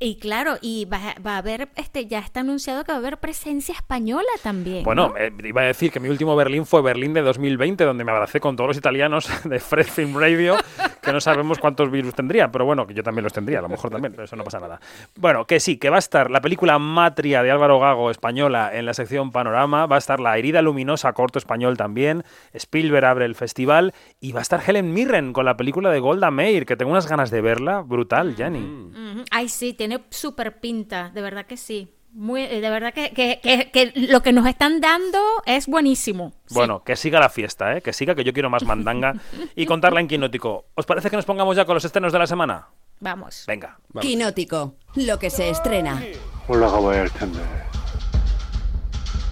Y 0.00 0.16
claro, 0.18 0.58
y 0.60 0.84
va, 0.84 1.14
va 1.26 1.34
a 1.34 1.38
haber, 1.38 1.68
este, 1.74 2.06
ya 2.06 2.20
está 2.20 2.40
anunciado 2.40 2.84
que 2.84 2.92
va 2.92 2.96
a 2.96 3.00
haber 3.00 3.18
presencia 3.18 3.74
española 3.74 4.28
también. 4.42 4.84
Bueno, 4.84 5.08
¿no? 5.08 5.16
eh, 5.16 5.32
iba 5.42 5.62
a 5.62 5.64
decir 5.64 5.90
que 5.90 5.98
mi 5.98 6.08
último 6.08 6.36
Berlín 6.36 6.66
fue 6.66 6.82
Berlín 6.82 7.14
de 7.14 7.22
2020, 7.22 7.82
donde 7.84 8.04
me 8.04 8.12
abracé 8.12 8.38
con 8.38 8.54
todos 8.54 8.68
los 8.68 8.76
italianos 8.76 9.28
de 9.44 9.58
Fred 9.58 9.86
Film 9.86 10.16
Radio, 10.16 10.56
que 11.02 11.12
no 11.12 11.20
sabemos 11.20 11.58
cuántos 11.58 11.90
virus 11.90 12.14
tendría, 12.14 12.52
pero 12.52 12.64
bueno, 12.64 12.86
que 12.86 12.94
yo 12.94 13.02
también 13.02 13.24
los 13.24 13.32
tendría, 13.32 13.58
a 13.58 13.62
lo 13.62 13.68
mejor 13.68 13.90
también, 13.90 14.12
pero 14.12 14.24
eso 14.24 14.36
no 14.36 14.44
pasa 14.44 14.60
nada. 14.60 14.80
Bueno, 15.16 15.46
que 15.46 15.58
sí, 15.58 15.78
que 15.78 15.90
va 15.90 15.96
a 15.96 15.98
estar 15.98 16.30
la 16.30 16.40
película 16.40 16.78
Matria 16.78 17.42
de 17.42 17.50
Álvaro 17.50 17.80
Gago 17.80 18.10
española 18.10 18.70
en 18.72 18.86
la 18.86 18.94
sección 18.94 19.32
Panorama, 19.32 19.86
va 19.86 19.96
a 19.96 19.98
estar 19.98 20.20
La 20.20 20.38
herida 20.38 20.62
luminosa 20.62 21.12
corto 21.12 21.38
español 21.38 21.76
también, 21.76 22.22
Spielberg 22.52 23.04
abre 23.04 23.24
el 23.24 23.34
festival 23.34 23.94
y 24.20 24.30
va 24.30 24.40
a 24.40 24.42
estar 24.42 24.62
Helen 24.64 24.92
Mirren 24.92 25.32
con 25.32 25.44
la 25.44 25.56
película 25.56 25.90
de 25.90 25.98
Golda 25.98 26.30
Meir, 26.30 26.66
que 26.66 26.76
tengo 26.76 26.92
unas 26.92 27.08
ganas 27.08 27.30
de 27.30 27.40
verla, 27.40 27.82
brutal, 27.82 28.36
Jenny. 28.36 29.24
Ay, 29.30 29.48
sí, 29.48 29.72
tiene 29.72 29.87
súper 30.09 30.59
pinta, 30.59 31.09
de 31.13 31.21
verdad 31.21 31.45
que 31.45 31.57
sí. 31.57 31.93
Muy, 32.15 32.43
eh, 32.43 32.61
de 32.61 32.69
verdad 32.69 32.93
que, 32.93 33.11
que- 33.11 33.39
que- 33.41 33.71
que 33.71 33.91
lo 33.95 34.21
que 34.21 34.31
nos 34.33 34.45
están 34.45 34.79
dando 34.81 35.17
es 35.47 35.65
buenísimo. 35.65 36.31
Sí. 36.45 36.53
Bueno, 36.53 36.83
que 36.83 36.95
siga 36.95 37.19
la 37.19 37.29
fiesta, 37.29 37.75
¿eh? 37.75 37.81
que 37.81 37.91
siga, 37.91 38.13
que 38.13 38.23
yo 38.23 38.33
quiero 38.33 38.51
más 38.51 38.63
mandanga 38.63 39.15
y 39.55 39.65
contarla 39.65 39.99
en 39.99 40.07
Quinótico. 40.07 40.65
¿Os 40.75 40.85
parece 40.85 41.09
que 41.09 41.15
nos 41.15 41.25
pongamos 41.25 41.55
ya 41.55 41.65
con 41.65 41.73
los 41.73 41.83
estrenos 41.85 42.13
de 42.13 42.19
la 42.19 42.27
semana? 42.27 42.67
Vamos. 42.99 43.45
Venga. 43.47 43.79
Quinótico, 43.99 44.75
lo 44.95 45.17
que 45.17 45.29
se 45.31 45.49
estrena. 45.49 45.99
올라가 46.47 46.79
봐야 46.79 47.01
할 47.01 47.09
텐데. 47.09 47.39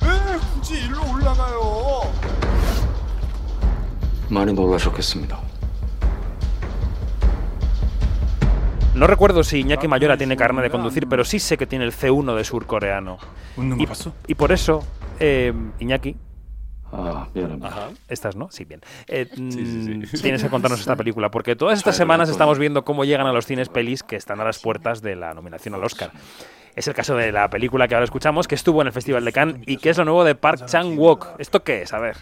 에? 0.01 0.37
굳이 0.55 0.75
일로 0.85 1.01
올라가요. 1.13 2.01
많이 4.29 4.53
놀라셨겠습니다. 4.53 5.39
No 8.96 9.06
recuerdo 9.06 9.44
si 9.44 9.60
Iñaki 9.60 9.88
Mayora 9.88 10.16
tiene 10.16 10.36
carne 10.36 10.62
de 10.62 10.70
conducir, 10.70 11.06
pero 11.06 11.24
sí 11.24 11.38
sé 11.38 11.56
que 11.56 11.66
tiene 11.66 11.84
el 11.84 11.92
C1 11.92 12.34
de 12.34 12.44
surcoreano. 12.44 13.18
Y, 13.56 13.86
y 14.26 14.34
por 14.34 14.52
eso, 14.52 14.84
eh, 15.20 15.52
Iñaki, 15.78 16.16
Ah, 16.92 17.26
bien. 17.34 17.60
Ajá. 17.64 17.88
Estas, 18.08 18.36
¿no? 18.36 18.48
Sí, 18.50 18.64
bien. 18.64 18.80
Eh, 19.08 19.28
mm, 19.36 20.02
Tienes 20.22 20.42
que 20.42 20.48
contarnos 20.48 20.80
esta 20.80 20.96
película, 20.96 21.30
porque 21.30 21.56
todas 21.56 21.78
estas 21.78 21.96
semanas 21.96 22.28
estamos 22.28 22.58
viendo 22.58 22.84
cómo 22.84 23.04
llegan 23.04 23.26
a 23.26 23.32
los 23.32 23.44
cines 23.44 23.68
pelis 23.68 24.02
que 24.02 24.16
están 24.16 24.40
a 24.40 24.44
las 24.44 24.60
puertas 24.60 25.02
de 25.02 25.16
la 25.16 25.34
nominación 25.34 25.74
al 25.74 25.84
Oscar. 25.84 26.12
Es 26.74 26.86
el 26.88 26.94
caso 26.94 27.16
de 27.16 27.32
la 27.32 27.48
película 27.50 27.88
que 27.88 27.94
ahora 27.94 28.04
escuchamos, 28.04 28.46
que 28.46 28.54
estuvo 28.54 28.80
en 28.82 28.86
el 28.86 28.92
Festival 28.92 29.24
de 29.24 29.32
Cannes 29.32 29.62
y 29.66 29.78
que 29.78 29.90
es 29.90 29.98
lo 29.98 30.04
nuevo 30.04 30.24
de 30.24 30.34
Park 30.34 30.66
Chan-wook. 30.66 31.38
¿Esto 31.38 31.62
qué 31.64 31.82
es? 31.82 31.92
A 31.92 31.98
ver. 31.98 32.16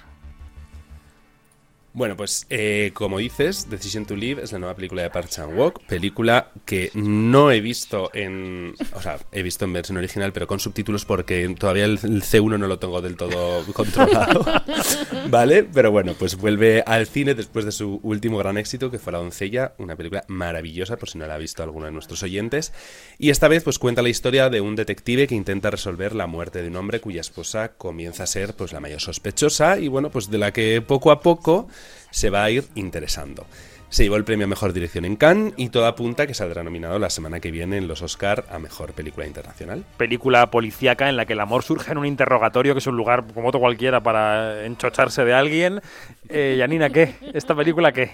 Bueno, 1.96 2.16
pues 2.16 2.44
eh, 2.50 2.90
como 2.92 3.18
dices, 3.18 3.70
Decision 3.70 4.04
to 4.04 4.16
Live 4.16 4.42
es 4.42 4.50
la 4.50 4.58
nueva 4.58 4.74
película 4.74 5.02
de 5.02 5.10
Park 5.10 5.28
Chan-wook, 5.28 5.84
película 5.86 6.50
que 6.64 6.90
no 6.94 7.52
he 7.52 7.60
visto 7.60 8.10
en, 8.12 8.74
o 8.94 9.00
sea, 9.00 9.20
he 9.30 9.44
visto 9.44 9.64
en 9.64 9.74
versión 9.74 9.98
original, 9.98 10.32
pero 10.32 10.48
con 10.48 10.58
subtítulos 10.58 11.04
porque 11.04 11.54
todavía 11.56 11.84
el, 11.84 12.00
el 12.02 12.24
C1 12.24 12.58
no 12.58 12.66
lo 12.66 12.80
tengo 12.80 13.00
del 13.00 13.14
todo 13.14 13.64
controlado, 13.72 14.44
¿vale? 15.30 15.62
Pero 15.62 15.92
bueno, 15.92 16.14
pues 16.18 16.34
vuelve 16.34 16.82
al 16.84 17.06
cine 17.06 17.36
después 17.36 17.64
de 17.64 17.70
su 17.70 18.00
último 18.02 18.38
gran 18.38 18.58
éxito, 18.58 18.90
que 18.90 18.98
fue 18.98 19.12
La 19.12 19.20
doncella, 19.20 19.74
una 19.78 19.94
película 19.94 20.24
maravillosa, 20.26 20.96
por 20.96 21.08
si 21.08 21.18
no 21.18 21.28
la 21.28 21.36
ha 21.36 21.38
visto 21.38 21.62
alguno 21.62 21.86
de 21.86 21.92
nuestros 21.92 22.24
oyentes, 22.24 22.72
y 23.18 23.30
esta 23.30 23.46
vez 23.46 23.62
pues 23.62 23.78
cuenta 23.78 24.02
la 24.02 24.08
historia 24.08 24.50
de 24.50 24.60
un 24.60 24.74
detective 24.74 25.28
que 25.28 25.36
intenta 25.36 25.70
resolver 25.70 26.16
la 26.16 26.26
muerte 26.26 26.60
de 26.60 26.66
un 26.66 26.74
hombre 26.76 27.00
cuya 27.00 27.20
esposa 27.20 27.74
comienza 27.78 28.24
a 28.24 28.26
ser 28.26 28.54
pues 28.54 28.72
la 28.72 28.80
mayor 28.80 29.00
sospechosa 29.00 29.78
y 29.78 29.86
bueno, 29.86 30.10
pues 30.10 30.28
de 30.28 30.38
la 30.38 30.52
que 30.52 30.82
poco 30.82 31.12
a 31.12 31.20
poco 31.20 31.68
se 32.10 32.30
va 32.30 32.44
a 32.44 32.50
ir 32.50 32.64
interesando. 32.74 33.46
Se 33.94 34.02
llevó 34.02 34.16
el 34.16 34.24
premio 34.24 34.46
a 34.46 34.48
Mejor 34.48 34.72
Dirección 34.72 35.04
en 35.04 35.14
Cannes 35.14 35.54
y 35.56 35.68
todo 35.68 35.86
apunta 35.86 36.26
que 36.26 36.34
saldrá 36.34 36.64
nominado 36.64 36.98
la 36.98 37.10
semana 37.10 37.38
que 37.38 37.52
viene 37.52 37.76
en 37.76 37.86
los 37.86 38.02
Oscar 38.02 38.44
a 38.50 38.58
Mejor 38.58 38.92
Película 38.92 39.24
Internacional. 39.24 39.84
Película 39.96 40.50
policíaca 40.50 41.08
en 41.08 41.16
la 41.16 41.26
que 41.26 41.34
el 41.34 41.38
amor 41.38 41.62
surge 41.62 41.92
en 41.92 41.98
un 41.98 42.06
interrogatorio, 42.06 42.74
que 42.74 42.80
es 42.80 42.86
un 42.88 42.96
lugar 42.96 43.24
como 43.32 43.50
otro 43.50 43.60
cualquiera 43.60 44.02
para 44.02 44.66
enchocharse 44.66 45.24
de 45.24 45.32
alguien. 45.32 45.80
Eh, 46.28 46.56
Yanina, 46.58 46.90
¿qué? 46.90 47.14
¿Esta 47.34 47.54
película 47.54 47.92
qué? 47.92 48.10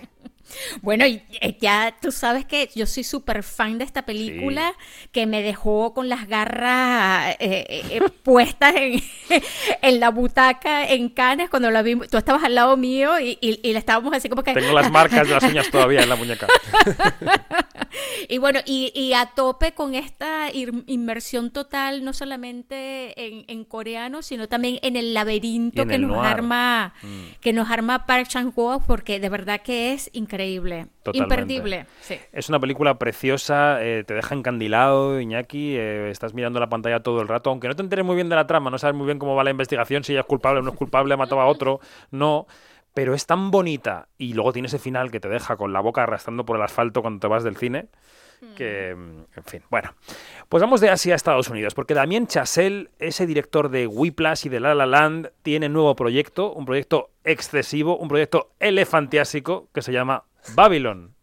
Bueno, 0.82 1.06
y 1.06 1.22
eh, 1.40 1.56
ya 1.60 1.94
tú 2.00 2.12
sabes 2.12 2.44
que 2.44 2.70
yo 2.74 2.86
soy 2.86 3.04
súper 3.04 3.42
fan 3.42 3.78
de 3.78 3.84
esta 3.84 4.02
película, 4.02 4.74
que 5.12 5.26
me 5.26 5.42
dejó 5.42 5.94
con 5.94 6.08
las 6.08 6.26
garras 6.28 7.36
eh, 7.38 7.66
eh, 7.68 7.82
eh, 7.90 8.00
puestas 8.22 8.74
en, 8.76 9.02
en 9.82 10.00
la 10.00 10.10
butaca 10.10 10.88
en 10.88 11.08
Cannes 11.08 11.50
cuando 11.50 11.70
la 11.70 11.82
vimos. 11.82 12.08
Tú 12.08 12.16
estabas 12.16 12.44
al 12.44 12.54
lado 12.54 12.76
mío 12.76 13.18
y, 13.20 13.38
y, 13.40 13.60
y 13.62 13.72
la 13.72 13.78
estábamos 13.78 14.12
así 14.14 14.28
como 14.28 14.42
que... 14.42 14.54
Tengo 14.54 14.72
las 14.72 14.90
marcas 14.90 15.28
de 15.28 15.34
las 15.34 15.44
uñas 15.44 15.68
todavía 15.70 16.02
en 16.02 16.08
la 16.08 16.16
muñeca. 16.16 16.46
y 18.28 18.38
bueno, 18.38 18.60
y, 18.64 18.92
y 18.94 19.12
a 19.14 19.26
tope 19.34 19.72
con 19.72 19.94
esta 19.94 20.48
inmersión 20.52 21.50
total, 21.50 22.04
no 22.04 22.12
solamente 22.12 23.14
en, 23.26 23.44
en 23.48 23.64
coreano, 23.64 24.22
sino 24.22 24.48
también 24.48 24.78
en 24.82 24.96
el 24.96 25.14
laberinto 25.14 25.82
en 25.82 25.88
que 25.88 25.94
el 25.96 26.02
nos 26.02 26.16
noir. 26.16 26.26
arma, 26.26 26.94
que 27.40 27.52
nos 27.52 27.70
arma 27.70 28.06
Park 28.06 28.28
Chan-wook, 28.28 28.84
porque 28.86 29.20
de 29.20 29.28
verdad 29.28 29.60
que 29.62 29.92
es 29.92 30.10
increíble, 30.12 30.86
Totalmente. 31.02 31.34
imperdible. 31.34 31.86
Sí. 32.00 32.18
Es 32.32 32.48
una 32.48 32.60
película 32.60 32.98
preciosa, 32.98 33.82
eh, 33.82 34.04
te 34.06 34.14
deja 34.14 34.34
encandilado, 34.34 35.20
Iñaki, 35.20 35.76
eh, 35.76 36.10
estás 36.10 36.34
mirando 36.34 36.60
la 36.60 36.68
pantalla 36.68 37.00
todo 37.00 37.20
el 37.22 37.28
rato, 37.28 37.50
aunque 37.50 37.68
no 37.68 37.76
te 37.76 37.82
enteres 37.82 38.04
muy 38.04 38.14
bien 38.16 38.28
de 38.28 38.36
la 38.36 38.46
trama, 38.46 38.70
no 38.70 38.78
sabes 38.78 38.96
muy 38.96 39.06
bien 39.06 39.18
cómo 39.18 39.34
va 39.34 39.44
la 39.44 39.50
investigación, 39.50 40.04
si 40.04 40.12
ella 40.12 40.20
es 40.20 40.26
culpable 40.26 40.60
o 40.60 40.62
no 40.62 40.70
es 40.70 40.76
culpable, 40.76 41.14
ha 41.14 41.16
matado 41.16 41.40
a 41.40 41.46
otro, 41.46 41.80
no, 42.10 42.46
pero 42.94 43.14
es 43.14 43.26
tan 43.26 43.50
bonita 43.50 44.08
y 44.18 44.34
luego 44.34 44.52
tiene 44.52 44.68
ese 44.68 44.78
final 44.78 45.10
que 45.10 45.20
te 45.20 45.28
deja 45.28 45.56
con 45.56 45.72
la 45.72 45.80
boca 45.80 46.02
arrastrando 46.02 46.44
por 46.44 46.56
el 46.56 46.62
asfalto 46.62 47.02
cuando 47.02 47.20
te 47.20 47.26
vas 47.26 47.44
del 47.44 47.56
cine, 47.56 47.88
que, 48.56 48.94
mm, 48.94 49.38
en 49.38 49.44
fin, 49.44 49.62
bueno. 49.70 49.94
Pues 50.48 50.62
vamos 50.62 50.80
de 50.80 50.90
Asia 50.90 51.12
a 51.12 51.16
Estados 51.16 51.48
Unidos, 51.48 51.74
porque 51.74 51.94
Damien 51.94 52.26
Chazelle, 52.26 52.90
ese 52.98 53.26
director 53.26 53.68
de 53.68 53.86
Whiplash 53.86 54.46
y 54.46 54.48
de 54.48 54.60
La 54.60 54.74
La 54.74 54.86
Land, 54.86 55.30
tiene 55.42 55.68
nuevo 55.68 55.94
proyecto, 55.94 56.52
un 56.52 56.64
proyecto 56.64 57.10
excesivo, 57.24 57.98
un 57.98 58.08
proyecto 58.08 58.52
elefantiásico 58.58 59.68
que 59.72 59.82
se 59.82 59.92
llama 59.92 60.24
Babylon. 60.54 61.14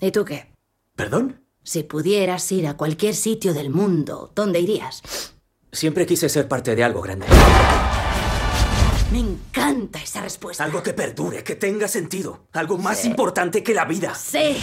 ¿Y 0.00 0.10
tú 0.12 0.24
qué? 0.24 0.52
¿Perdón? 0.94 1.40
Si 1.62 1.82
pudieras 1.82 2.50
ir 2.52 2.66
a 2.66 2.76
cualquier 2.76 3.14
sitio 3.14 3.54
del 3.54 3.70
mundo, 3.70 4.30
¿dónde 4.34 4.60
irías? 4.60 5.34
Siempre 5.72 6.06
quise 6.06 6.28
ser 6.28 6.46
parte 6.46 6.76
de 6.76 6.84
algo 6.84 7.00
grande. 7.00 7.26
Me 9.14 9.20
encanta 9.20 10.00
esa 10.00 10.22
respuesta. 10.22 10.64
Algo 10.64 10.82
que 10.82 10.92
perdure, 10.92 11.44
que 11.44 11.54
tenga 11.54 11.86
sentido. 11.86 12.46
Algo 12.52 12.78
más 12.78 13.04
importante 13.04 13.62
que 13.62 13.72
la 13.72 13.84
vida. 13.84 14.12
Sí. 14.12 14.56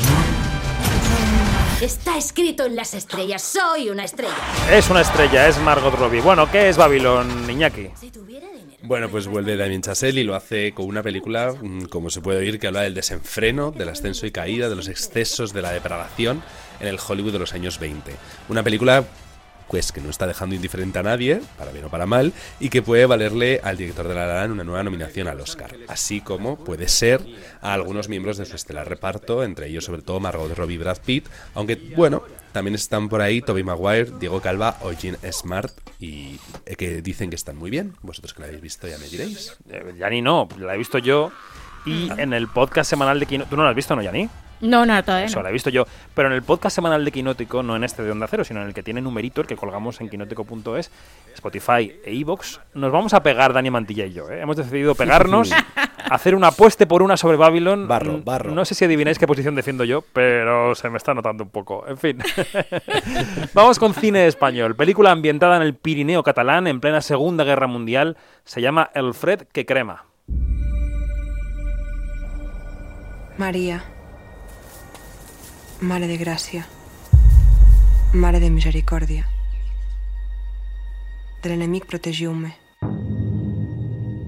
Está 1.80 2.18
escrito 2.18 2.66
en 2.66 2.76
las 2.76 2.94
estrellas. 2.94 3.42
Soy 3.44 3.90
una 3.90 4.04
estrella. 4.04 4.36
Es 4.70 4.90
una 4.90 5.00
estrella, 5.00 5.48
es 5.48 5.58
Margot 5.60 5.96
Robbie. 5.98 6.20
Bueno, 6.20 6.52
¿qué 6.52 6.68
es 6.68 6.76
Babylon, 6.76 7.50
Iñaki? 7.50 7.92
Si 7.96 8.12
tuviera 8.12 8.50
dinero. 8.50 8.78
Bueno, 8.84 9.08
pues 9.08 9.28
vuelve 9.28 9.56
Damien 9.56 9.84
Chazelle 9.84 10.20
y 10.20 10.26
lo 10.26 10.36
hace 10.36 10.74
con 10.74 10.86
una 10.86 11.02
película, 11.02 11.56
mm, 11.58 11.86
como 11.86 12.10
se 12.10 12.20
puede 12.20 12.40
oír, 12.40 12.60
que 12.60 12.68
habla 12.68 12.82
del 12.82 12.94
desenfreno, 12.94 13.72
del 13.72 13.88
ascenso 13.88 14.26
y 14.26 14.32
caída, 14.32 14.68
de 14.68 14.76
los 14.76 14.90
excesos, 14.90 15.54
de 15.54 15.62
la 15.62 15.72
depravación 15.72 16.44
en 16.82 16.90
el 16.90 17.00
Hollywood 17.00 17.32
de 17.32 17.40
los 17.40 17.54
años 17.54 17.80
20. 17.80 18.18
Una 18.50 18.64
película 18.64 19.06
pues 19.72 19.94
que 19.94 20.02
no 20.02 20.10
está 20.10 20.28
dejando 20.28 20.54
indiferente 20.54 21.00
a 21.00 21.04
nadie, 21.04 21.42
para 21.58 21.72
bien 21.72 21.86
o 21.86 21.90
para 21.90 22.06
mal, 22.06 22.34
y 22.60 22.70
que 22.70 22.82
puede 22.82 23.06
valerle 23.06 23.62
al 23.64 23.78
director 23.78 24.06
de 24.06 24.14
La 24.14 24.28
La 24.28 24.36
Land 24.36 24.52
una 24.52 24.66
nueva 24.66 24.84
nominación 24.84 25.30
al 25.30 25.40
Oscar, 25.40 25.74
así 25.88 26.20
como 26.20 26.58
puede 26.58 26.90
ser 26.90 27.26
a 27.62 27.74
algunos 27.74 28.10
miembros 28.10 28.38
de 28.38 28.46
su 28.46 28.58
estelar 28.58 28.90
reparto, 28.90 29.44
entre 29.46 29.68
ellos 29.68 29.86
sobre 29.86 30.02
todo 30.02 30.20
Margot 30.20 30.54
Robbie 30.56 30.76
y 30.76 30.78
Brad 30.78 30.98
Pitt, 31.04 31.28
aunque 31.56 31.76
bueno, 31.96 32.22
también 32.52 32.76
están 32.76 33.08
por 33.08 33.22
ahí 33.22 33.42
Tobey 33.42 33.64
Maguire, 33.64 34.12
Diego 34.20 34.42
Calva 34.42 34.78
o 34.82 34.92
Jean 34.92 35.18
Smart, 35.32 35.72
y 36.00 36.38
eh, 36.66 36.76
que 36.76 37.02
dicen 37.02 37.30
que 37.30 37.38
están 37.38 37.56
muy 37.56 37.70
bien. 37.70 37.94
Vosotros 38.02 38.34
que 38.34 38.42
la 38.42 38.48
habéis 38.48 38.62
visto 38.62 38.88
ya 38.90 38.98
me 38.98 39.08
diréis. 39.08 39.56
Eh, 39.70 39.94
Yani 39.98 40.22
no, 40.22 40.50
la 40.60 40.76
he 40.76 40.78
visto 40.78 40.98
yo. 40.98 41.32
Y 41.86 42.10
en 42.18 42.34
el 42.34 42.48
podcast 42.50 42.90
semanal 42.90 43.20
de 43.20 43.26
Quinótico. 43.26 43.52
¿Tú 43.52 43.58
no 43.58 43.64
la 43.64 43.70
has 43.70 43.76
visto, 43.76 43.96
no, 43.96 44.02
Yani? 44.02 44.30
No, 44.62 44.86
no, 44.86 45.04
todavía 45.04 45.26
Eso, 45.26 45.38
no. 45.40 45.44
la 45.44 45.50
he 45.50 45.54
visto 45.54 45.70
yo. 45.70 45.86
Pero 46.14 46.28
en 46.28 46.34
el 46.36 46.44
podcast 46.44 46.76
semanal 46.76 47.04
de 47.04 47.12
Quinótico, 47.12 47.64
no 47.64 47.76
en 47.76 47.84
este 47.84 48.04
de 48.04 48.12
Onda 48.12 48.28
Cero, 48.28 48.44
sino 48.44 48.62
en 48.62 48.68
el 48.68 48.74
que 48.74 48.84
tiene 48.84 49.02
numerito, 49.02 49.42
el 49.42 49.48
que 49.48 49.56
colgamos 49.56 50.00
en 50.02 50.10
quinótico.es, 50.10 50.92
Spotify 51.34 51.92
e 52.06 52.14
iVoox, 52.14 52.60
nos 52.76 52.92
vamos 52.92 53.14
a 53.14 53.24
pegar, 53.24 53.54
Dani 53.54 53.70
Mantilla 53.72 54.06
y 54.06 54.14
yo. 54.14 54.30
¿eh? 54.30 54.42
Hemos 54.42 54.58
decidido 54.58 54.94
pegarnos, 54.96 55.52
hacer 56.10 56.36
una 56.36 56.48
apuesta 56.48 56.86
por 56.88 57.02
una 57.02 57.18
sobre 57.18 57.38
Babylon. 57.38 57.88
Barro, 57.88 58.18
Mm, 58.20 58.24
barro. 58.24 58.52
No 58.52 58.64
sé 58.66 58.76
si 58.76 58.86
adivináis 58.86 59.18
qué 59.18 59.26
posición 59.28 59.56
defiendo 59.56 59.84
yo, 59.84 60.04
pero 60.14 60.76
se 60.76 60.90
me 60.90 60.98
está 60.98 61.14
notando 61.14 61.44
un 61.44 61.50
poco. 61.50 61.86
En 61.88 61.98
fin. 61.98 62.20
vamos 63.54 63.80
con 63.80 63.94
cine 63.94 64.28
español. 64.28 64.76
Película 64.76 65.12
ambientada 65.12 65.56
en 65.58 65.64
el 65.64 65.74
Pirineo 65.74 66.22
catalán 66.24 66.68
en 66.68 66.80
plena 66.80 67.02
Segunda 67.02 67.44
Guerra 67.44 67.68
Mundial. 67.68 68.18
Se 68.44 68.62
llama 68.62 68.90
El 68.94 69.14
Fred 69.14 69.44
que 69.52 69.66
crema. 69.66 70.06
Maria, 73.38 73.84
Mare 75.82 76.06
de 76.06 76.14
Gràcia, 76.16 76.62
Mare 78.14 78.40
de 78.40 78.52
Misericòrdia. 78.54 79.26
De 81.42 81.50
l'enemic 81.50 81.88
protegiu-me. 81.90 82.52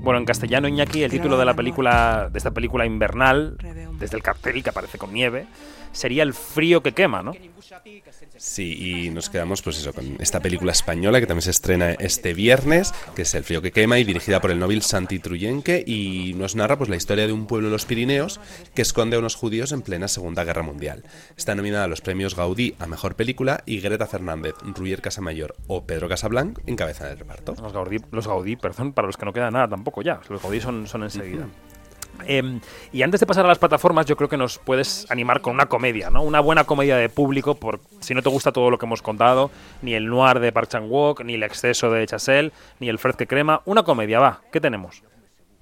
Bueno, 0.01 0.17
en 0.17 0.25
castellano, 0.25 0.67
Iñaki, 0.67 1.03
el 1.03 1.11
título 1.11 1.37
de 1.37 1.45
la 1.45 1.53
película, 1.53 2.29
de 2.31 2.39
esta 2.39 2.49
película 2.55 2.87
invernal, 2.87 3.59
desde 4.03 4.17
el 4.17 4.23
cartel 4.23 4.61
que 4.61 4.69
aparece 4.69 4.97
con 4.97 5.13
nieve, 5.13 5.47
sería 5.93 6.23
El 6.23 6.33
frío 6.33 6.83
que 6.83 6.91
quema, 6.91 7.23
¿no? 7.23 7.31
Sí, 8.37 9.05
y 9.05 9.09
nos 9.11 9.29
quedamos 9.29 9.61
pues 9.61 9.77
eso, 9.77 9.93
con 9.93 10.17
esta 10.19 10.41
película 10.41 10.73
española 10.73 11.21
que 11.21 11.27
también 11.27 11.43
se 11.43 11.51
estrena 11.51 11.91
este 11.91 12.33
viernes, 12.33 12.93
que 13.15 13.21
es 13.21 13.33
El 13.33 13.45
frío 13.45 13.61
que 13.61 13.71
quema 13.71 13.99
y 13.99 14.03
dirigida 14.03 14.41
por 14.41 14.51
el 14.51 14.59
nóbil 14.59 14.81
Santi 14.81 15.19
Truyenque 15.19 15.83
y 15.87 16.33
nos 16.35 16.55
narra 16.55 16.77
pues 16.77 16.89
la 16.89 16.97
historia 16.97 17.27
de 17.27 17.33
un 17.33 17.47
pueblo 17.47 17.67
en 17.67 17.71
los 17.71 17.85
Pirineos 17.85 18.41
que 18.75 18.81
esconde 18.81 19.15
a 19.15 19.19
unos 19.19 19.35
judíos 19.35 19.71
en 19.71 19.81
plena 19.81 20.07
Segunda 20.09 20.43
Guerra 20.43 20.63
Mundial. 20.63 21.03
Está 21.37 21.55
nominada 21.55 21.85
a 21.85 21.87
los 21.87 22.01
premios 22.01 22.35
Gaudí 22.35 22.75
a 22.79 22.87
Mejor 22.87 23.15
Película 23.15 23.63
y 23.65 23.79
Greta 23.79 24.07
Fernández, 24.07 24.55
Ruyer 24.75 25.01
Casamayor 25.01 25.55
o 25.67 25.85
Pedro 25.85 26.09
Casablanc 26.09 26.59
encabezan 26.65 27.11
el 27.11 27.19
reparto. 27.19 27.55
Los 27.61 27.71
Gaudí, 27.71 27.97
los 28.11 28.27
Gaudí, 28.27 28.57
perdón, 28.57 28.91
para 28.91 29.07
los 29.07 29.15
que 29.15 29.25
no 29.25 29.31
queda 29.31 29.49
nada 29.51 29.69
tampoco 29.69 30.01
ya. 30.01 30.19
Los 30.27 30.41
Gaudí 30.41 30.59
son, 30.59 30.87
son 30.87 31.03
enseguida. 31.03 31.47
Em, 32.25 32.59
y 32.91 33.01
antes 33.01 33.19
de 33.19 33.25
pasar 33.25 33.45
a 33.45 33.47
las 33.47 33.59
plataformas, 33.59 34.05
yo 34.05 34.15
creo 34.15 34.29
que 34.29 34.37
nos 34.37 34.57
puedes 34.57 35.09
animar 35.09 35.41
con 35.41 35.53
una 35.53 35.65
comedia, 35.65 36.09
¿no? 36.09 36.23
Una 36.23 36.39
buena 36.39 36.63
comedia 36.63 36.97
de 36.97 37.09
público, 37.09 37.55
por 37.55 37.79
si 37.99 38.13
no 38.13 38.21
te 38.21 38.29
gusta 38.29 38.51
todo 38.51 38.69
lo 38.69 38.77
que 38.77 38.85
hemos 38.85 39.01
contado, 39.01 39.51
ni 39.81 39.93
el 39.93 40.07
noir 40.07 40.39
de 40.39 40.51
Park 40.51 40.69
Chan-wook, 40.69 41.23
ni 41.23 41.35
el 41.35 41.43
exceso 41.43 41.91
de 41.91 42.05
Chazelle, 42.05 42.51
ni 42.79 42.89
el 42.89 42.99
Fred 42.99 43.15
que 43.15 43.27
crema. 43.27 43.61
Una 43.65 43.83
comedia, 43.83 44.19
va. 44.19 44.41
¿Qué 44.51 44.61
tenemos? 44.61 45.03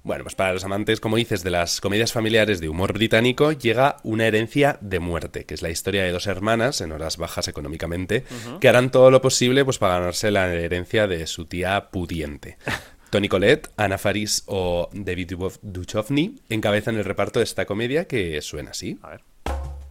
Bueno, 0.04 0.24
pues 0.24 0.34
para 0.34 0.52
los 0.52 0.64
amantes, 0.64 0.98
como 0.98 1.16
dices, 1.16 1.44
de 1.44 1.50
las 1.50 1.80
comedias 1.80 2.12
familiares 2.12 2.60
de 2.60 2.68
humor 2.68 2.92
británico, 2.92 3.52
llega 3.52 3.98
una 4.02 4.26
herencia 4.26 4.76
de 4.80 4.98
muerte, 4.98 5.44
que 5.44 5.54
es 5.54 5.62
la 5.62 5.70
historia 5.70 6.02
de 6.02 6.10
dos 6.10 6.26
hermanas, 6.26 6.80
en 6.80 6.90
horas 6.90 7.18
bajas 7.18 7.46
económicamente, 7.46 8.24
que 8.60 8.68
harán 8.68 8.90
todo 8.90 9.12
lo 9.12 9.22
posible 9.22 9.64
pues 9.64 9.78
para 9.78 10.00
ganarse 10.00 10.32
la 10.32 10.52
herencia 10.52 11.06
de 11.06 11.28
su 11.28 11.44
tía 11.46 11.90
pudiente. 11.90 12.58
Tony 13.12 13.28
Collette, 13.28 13.68
Ana 13.76 13.98
Faris 13.98 14.42
o 14.46 14.88
David 14.90 15.34
Duchovny 15.60 16.40
encabezan 16.48 16.96
el 16.96 17.04
reparto 17.04 17.40
de 17.40 17.44
esta 17.44 17.66
comedia 17.66 18.06
que 18.06 18.40
suena 18.40 18.70
así. 18.70 18.98
A 19.02 19.10
ver. 19.10 19.20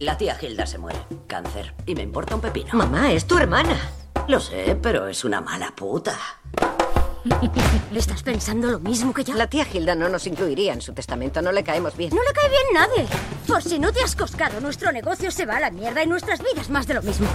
La 0.00 0.18
tía 0.18 0.36
Hilda 0.42 0.66
se 0.66 0.78
muere. 0.78 0.98
Cáncer. 1.28 1.72
Y 1.86 1.94
me 1.94 2.02
importa 2.02 2.34
un 2.34 2.40
pepino. 2.40 2.70
Mamá, 2.72 3.12
es 3.12 3.24
tu 3.24 3.38
hermana. 3.38 3.78
Lo 4.26 4.40
sé, 4.40 4.76
pero 4.82 5.06
es 5.06 5.24
una 5.24 5.40
mala 5.40 5.72
puta. 5.76 6.18
¿Estás 7.94 8.24
pensando 8.24 8.72
lo 8.72 8.80
mismo 8.80 9.14
que 9.14 9.22
yo? 9.22 9.34
La 9.34 9.46
tía 9.46 9.68
Hilda 9.72 9.94
no 9.94 10.08
nos 10.08 10.26
incluiría 10.26 10.72
en 10.72 10.80
su 10.80 10.92
testamento, 10.92 11.40
no 11.40 11.52
le 11.52 11.62
caemos 11.62 11.96
bien. 11.96 12.10
No 12.10 12.22
le 12.24 12.32
cae 12.32 12.50
bien 12.50 12.64
nadie. 12.74 13.06
Por 13.46 13.62
si 13.62 13.78
no 13.78 13.92
te 13.92 14.02
has 14.02 14.16
coscado, 14.16 14.60
nuestro 14.60 14.90
negocio 14.90 15.30
se 15.30 15.46
va 15.46 15.58
a 15.58 15.60
la 15.60 15.70
mierda 15.70 16.02
y 16.02 16.08
nuestras 16.08 16.42
vidas 16.42 16.70
más 16.70 16.88
de 16.88 16.94
lo 16.94 17.02
mismo. 17.02 17.28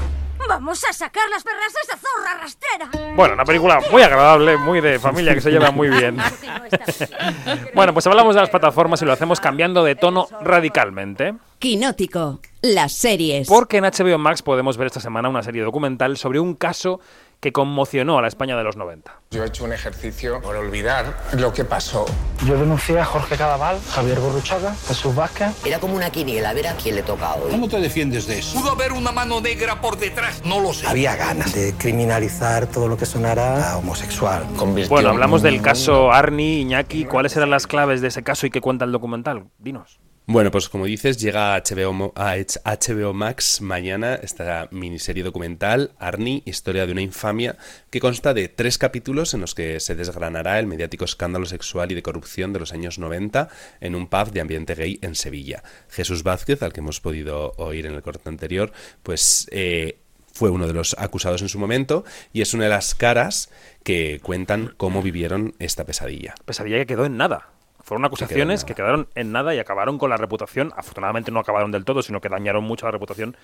Vamos 0.47 0.83
a 0.85 0.93
sacar 0.93 1.29
las 1.29 1.43
perras 1.43 1.73
a 1.75 1.79
esa 1.83 1.97
zorra 1.97 2.39
rastrera. 2.41 3.15
Bueno, 3.15 3.33
una 3.33 3.45
película 3.45 3.79
muy 3.91 4.01
agradable, 4.01 4.57
muy 4.57 4.81
de 4.81 4.99
familia, 4.99 5.33
que 5.33 5.41
se 5.41 5.51
lleva 5.51 5.71
muy 5.71 5.89
bien. 5.89 6.17
bueno, 7.75 7.93
pues 7.93 8.07
hablamos 8.07 8.35
de 8.35 8.41
las 8.41 8.49
plataformas 8.49 9.01
y 9.01 9.05
lo 9.05 9.13
hacemos 9.13 9.39
cambiando 9.39 9.83
de 9.83 9.95
tono 9.95 10.27
radicalmente. 10.41 11.35
Quinótico, 11.59 12.39
las 12.61 12.93
series. 12.93 13.47
Porque 13.47 13.77
en 13.77 13.83
HBO 13.85 14.17
Max 14.17 14.41
podemos 14.41 14.77
ver 14.77 14.87
esta 14.87 14.99
semana 14.99 15.29
una 15.29 15.43
serie 15.43 15.63
documental 15.63 16.17
sobre 16.17 16.39
un 16.39 16.55
caso 16.55 16.99
que 17.39 17.51
conmocionó 17.51 18.17
a 18.17 18.21
la 18.21 18.27
España 18.27 18.57
de 18.57 18.63
los 18.63 18.77
90. 18.77 19.11
Yo 19.31 19.43
he 19.43 19.47
hecho 19.47 19.63
un 19.63 19.73
ejercicio 19.73 20.41
por 20.41 20.55
olvidar 20.55 21.17
lo 21.33 21.53
que 21.53 21.63
pasó. 21.63 22.05
Yo 22.45 22.57
denuncié 22.57 22.99
a 22.99 23.05
Jorge 23.05 23.35
Cadaval, 23.37 23.79
Javier 23.91 24.19
Gorruchaga, 24.19 24.73
Jesús 24.87 25.13
Vázquez. 25.15 25.65
Era 25.65 25.79
como 25.79 25.95
una 25.95 26.09
quiniela, 26.09 26.49
a 26.49 26.53
ver 26.53 26.67
a 26.67 26.75
quién 26.75 26.95
le 26.95 27.03
toca 27.03 27.35
hoy. 27.35 27.51
¿Cómo 27.51 27.67
te 27.67 27.79
defiendes 27.79 28.25
de 28.27 28.39
eso? 28.39 28.59
¿Pudo 28.59 28.71
haber 28.71 28.91
una 28.91 29.11
mano 29.11 29.41
negra 29.41 29.81
por 29.81 29.97
detrás? 29.97 30.41
No 30.45 30.59
lo 30.59 30.73
sé. 30.73 30.87
Había 30.87 31.15
ganas 31.15 31.53
de 31.53 31.73
criminalizar 31.77 32.67
todo 32.67 32.87
lo 32.87 32.97
que 32.97 33.05
sonara 33.05 33.71
a 33.71 33.77
homosexual. 33.77 34.45
Bueno, 34.89 35.09
hablamos 35.09 35.41
del 35.41 35.61
caso 35.61 36.11
Arnie, 36.11 36.61
Iñaki. 36.61 37.05
¿Cuáles 37.05 37.35
eran 37.35 37.49
las 37.49 37.67
claves 37.67 38.01
de 38.01 38.07
ese 38.07 38.23
caso 38.23 38.47
y 38.47 38.49
qué 38.49 38.61
cuenta 38.61 38.85
el 38.85 38.91
documental? 38.91 39.45
Dinos. 39.57 39.99
Bueno, 40.29 40.51
pues 40.51 40.67
como 40.67 40.83
dices, 40.83 41.15
llega 41.21 41.55
a 41.55 41.63
HBO, 41.63 42.11
a 42.17 42.35
HBO 42.35 43.13
Max 43.13 43.61
mañana 43.61 44.15
esta 44.15 44.67
miniserie 44.71 45.23
documental, 45.23 45.93
Arnie, 45.99 46.43
Historia 46.43 46.85
de 46.85 46.91
una 46.91 47.01
infamia, 47.01 47.57
que 47.89 48.01
consta 48.01 48.33
de 48.33 48.49
tres 48.49 48.77
capítulos 48.77 49.33
en 49.33 49.39
los 49.39 49.55
que 49.55 49.79
se 49.79 49.95
desgranará 49.95 50.59
el 50.59 50.67
mediático 50.67 51.05
escándalo 51.05 51.45
sexual 51.45 51.93
y 51.93 51.95
de 51.95 52.03
corrupción 52.03 52.51
de 52.51 52.59
los 52.59 52.73
años 52.73 52.99
90 52.99 53.47
en 53.79 53.95
un 53.95 54.07
pub 54.07 54.31
de 54.31 54.41
ambiente 54.41 54.75
gay 54.75 54.99
en 55.01 55.15
Sevilla. 55.15 55.63
Jesús 55.87 56.23
Vázquez, 56.23 56.61
al 56.61 56.73
que 56.73 56.81
hemos 56.81 56.99
podido 56.99 57.53
oír 57.55 57.85
en 57.85 57.93
el 57.95 58.01
corte 58.01 58.27
anterior, 58.27 58.73
pues... 59.03 59.47
Eh, 59.51 59.99
fue 60.33 60.51
uno 60.51 60.67
de 60.67 60.73
los 60.73 60.95
acusados 60.99 61.41
en 61.41 61.49
su 61.49 61.57
momento 61.57 62.05
y 62.31 62.41
es 62.41 62.53
una 62.53 62.65
de 62.65 62.69
las 62.69 62.93
caras 62.93 63.49
que 63.81 64.19
cuentan 64.21 64.75
cómo 64.77 65.01
vivieron 65.01 65.55
esta 65.57 65.83
pesadilla. 65.83 66.35
Pesadilla 66.45 66.77
que 66.77 66.85
quedó 66.85 67.05
en 67.05 67.17
nada. 67.17 67.56
Fueron 67.87 68.03
acusaciones 68.03 68.65
que 68.65 68.75
quedaron 68.75 69.07
en 69.15 69.31
nada 69.31 69.55
y 69.55 69.59
acabaron 69.59 69.97
con 69.97 70.09
la 70.09 70.17
reputación. 70.17 70.73
Afortunadamente 70.75 71.31
no 71.31 71.39
acabaron 71.39 71.71
del 71.71 71.85
todo, 71.85 72.01
sino 72.01 72.19
que 72.19 72.27
dañaron 72.27 72.65
mucho 72.65 72.85
la 72.85 72.91
reputación 72.91 73.37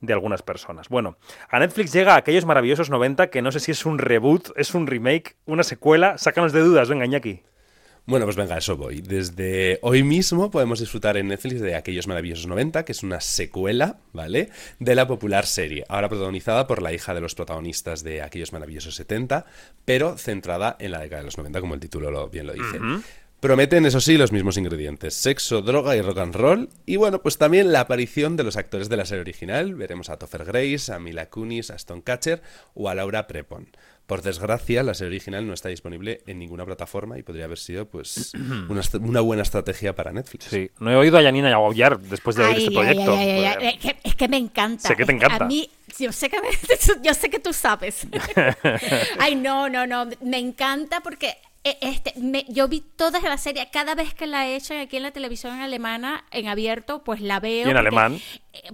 de 0.00 0.12
algunas 0.12 0.42
personas. 0.42 0.88
Bueno, 0.88 1.18
a 1.48 1.60
Netflix 1.60 1.92
llega 1.92 2.16
aquellos 2.16 2.46
maravillosos 2.46 2.90
90 2.90 3.30
que 3.30 3.42
no 3.42 3.52
sé 3.52 3.60
si 3.60 3.70
es 3.70 3.86
un 3.86 3.98
reboot, 3.98 4.48
es 4.56 4.74
un 4.74 4.88
remake, 4.88 5.36
una 5.46 5.62
secuela. 5.62 6.18
Sácanos 6.18 6.52
de 6.52 6.62
dudas, 6.62 6.88
venga, 6.88 7.06
Iñaki. 7.06 7.44
Bueno, 8.06 8.26
pues 8.26 8.34
venga, 8.34 8.58
eso 8.58 8.76
voy. 8.76 9.02
Desde 9.02 9.78
hoy 9.82 10.02
mismo 10.02 10.50
podemos 10.50 10.80
disfrutar 10.80 11.16
en 11.16 11.28
Netflix 11.28 11.60
de 11.60 11.76
Aquellos 11.76 12.08
Maravillosos 12.08 12.48
90, 12.48 12.84
que 12.84 12.90
es 12.90 13.04
una 13.04 13.20
secuela, 13.20 13.98
¿vale? 14.12 14.50
De 14.80 14.96
la 14.96 15.06
popular 15.06 15.46
serie, 15.46 15.84
ahora 15.88 16.08
protagonizada 16.08 16.66
por 16.66 16.82
la 16.82 16.92
hija 16.92 17.14
de 17.14 17.20
los 17.20 17.36
protagonistas 17.36 18.02
de 18.02 18.22
Aquellos 18.22 18.52
Maravillosos 18.52 18.96
70, 18.96 19.46
pero 19.84 20.18
centrada 20.18 20.76
en 20.80 20.90
la 20.90 20.98
década 20.98 21.22
de 21.22 21.26
los 21.26 21.38
90, 21.38 21.60
como 21.60 21.74
el 21.74 21.80
título 21.80 22.10
lo, 22.10 22.28
bien 22.28 22.48
lo 22.48 22.52
dice. 22.52 22.80
Prometen, 23.46 23.86
eso 23.86 24.00
sí, 24.00 24.18
los 24.18 24.32
mismos 24.32 24.56
ingredientes: 24.56 25.14
sexo, 25.14 25.62
droga 25.62 25.94
y 25.94 26.00
rock 26.00 26.18
and 26.18 26.34
roll. 26.34 26.68
Y 26.84 26.96
bueno, 26.96 27.22
pues 27.22 27.38
también 27.38 27.70
la 27.70 27.78
aparición 27.78 28.36
de 28.36 28.42
los 28.42 28.56
actores 28.56 28.88
de 28.88 28.96
la 28.96 29.04
serie 29.04 29.20
original. 29.20 29.76
Veremos 29.76 30.10
a 30.10 30.16
Topher 30.16 30.44
Grace, 30.44 30.92
a 30.92 30.98
Mila 30.98 31.30
Kunis, 31.30 31.70
a 31.70 31.76
Stone 31.76 32.02
Catcher 32.02 32.42
o 32.74 32.88
a 32.88 32.96
Laura 32.96 33.28
Prepon. 33.28 33.68
Por 34.06 34.22
desgracia, 34.22 34.82
la 34.82 34.94
serie 34.94 35.10
original 35.10 35.46
no 35.46 35.54
está 35.54 35.68
disponible 35.68 36.22
en 36.26 36.40
ninguna 36.40 36.66
plataforma 36.66 37.20
y 37.20 37.22
podría 37.22 37.44
haber 37.44 37.58
sido 37.58 37.86
pues 37.86 38.32
una, 38.68 38.80
una 39.00 39.20
buena 39.20 39.42
estrategia 39.42 39.94
para 39.94 40.10
Netflix. 40.10 40.46
Sí, 40.46 40.72
no 40.80 40.90
he 40.90 40.96
oído 40.96 41.16
a 41.16 41.22
Janina 41.22 41.48
Yagoyar 41.48 42.00
después 42.00 42.34
de 42.34 42.46
oír 42.46 42.58
este 42.58 42.72
proyecto. 42.72 43.16
Ay, 43.16 43.30
ay, 43.30 43.44
ay, 43.44 43.68
es, 43.68 43.78
que, 43.80 43.96
es, 44.02 44.16
que, 44.16 44.26
me 44.26 44.38
encanta. 44.38 44.88
Sé 44.88 44.96
que 44.96 45.04
te 45.04 45.12
encanta. 45.12 45.44
A 45.44 45.46
mí, 45.46 45.70
yo 46.00 46.10
sé 46.10 46.28
que, 46.28 46.40
me, 46.40 46.48
yo 47.04 47.14
sé 47.14 47.30
que 47.30 47.38
tú 47.38 47.52
sabes. 47.52 48.08
ay, 49.20 49.36
no, 49.36 49.68
no, 49.68 49.86
no. 49.86 50.08
Me 50.20 50.38
encanta 50.38 51.00
porque 51.00 51.36
este, 51.80 52.12
me, 52.16 52.44
yo 52.48 52.68
vi 52.68 52.80
toda 52.80 53.20
la 53.20 53.38
serie, 53.38 53.68
cada 53.72 53.94
vez 53.94 54.14
que 54.14 54.26
la 54.26 54.48
echan 54.48 54.78
aquí 54.78 54.96
en 54.96 55.02
la 55.02 55.10
televisión 55.10 55.60
alemana, 55.60 56.24
en 56.30 56.48
abierto, 56.48 57.02
pues 57.02 57.20
la 57.20 57.40
veo. 57.40 57.66
¿Y 57.66 57.70
en 57.70 57.76
porque, 57.76 57.78
alemán? 57.78 58.20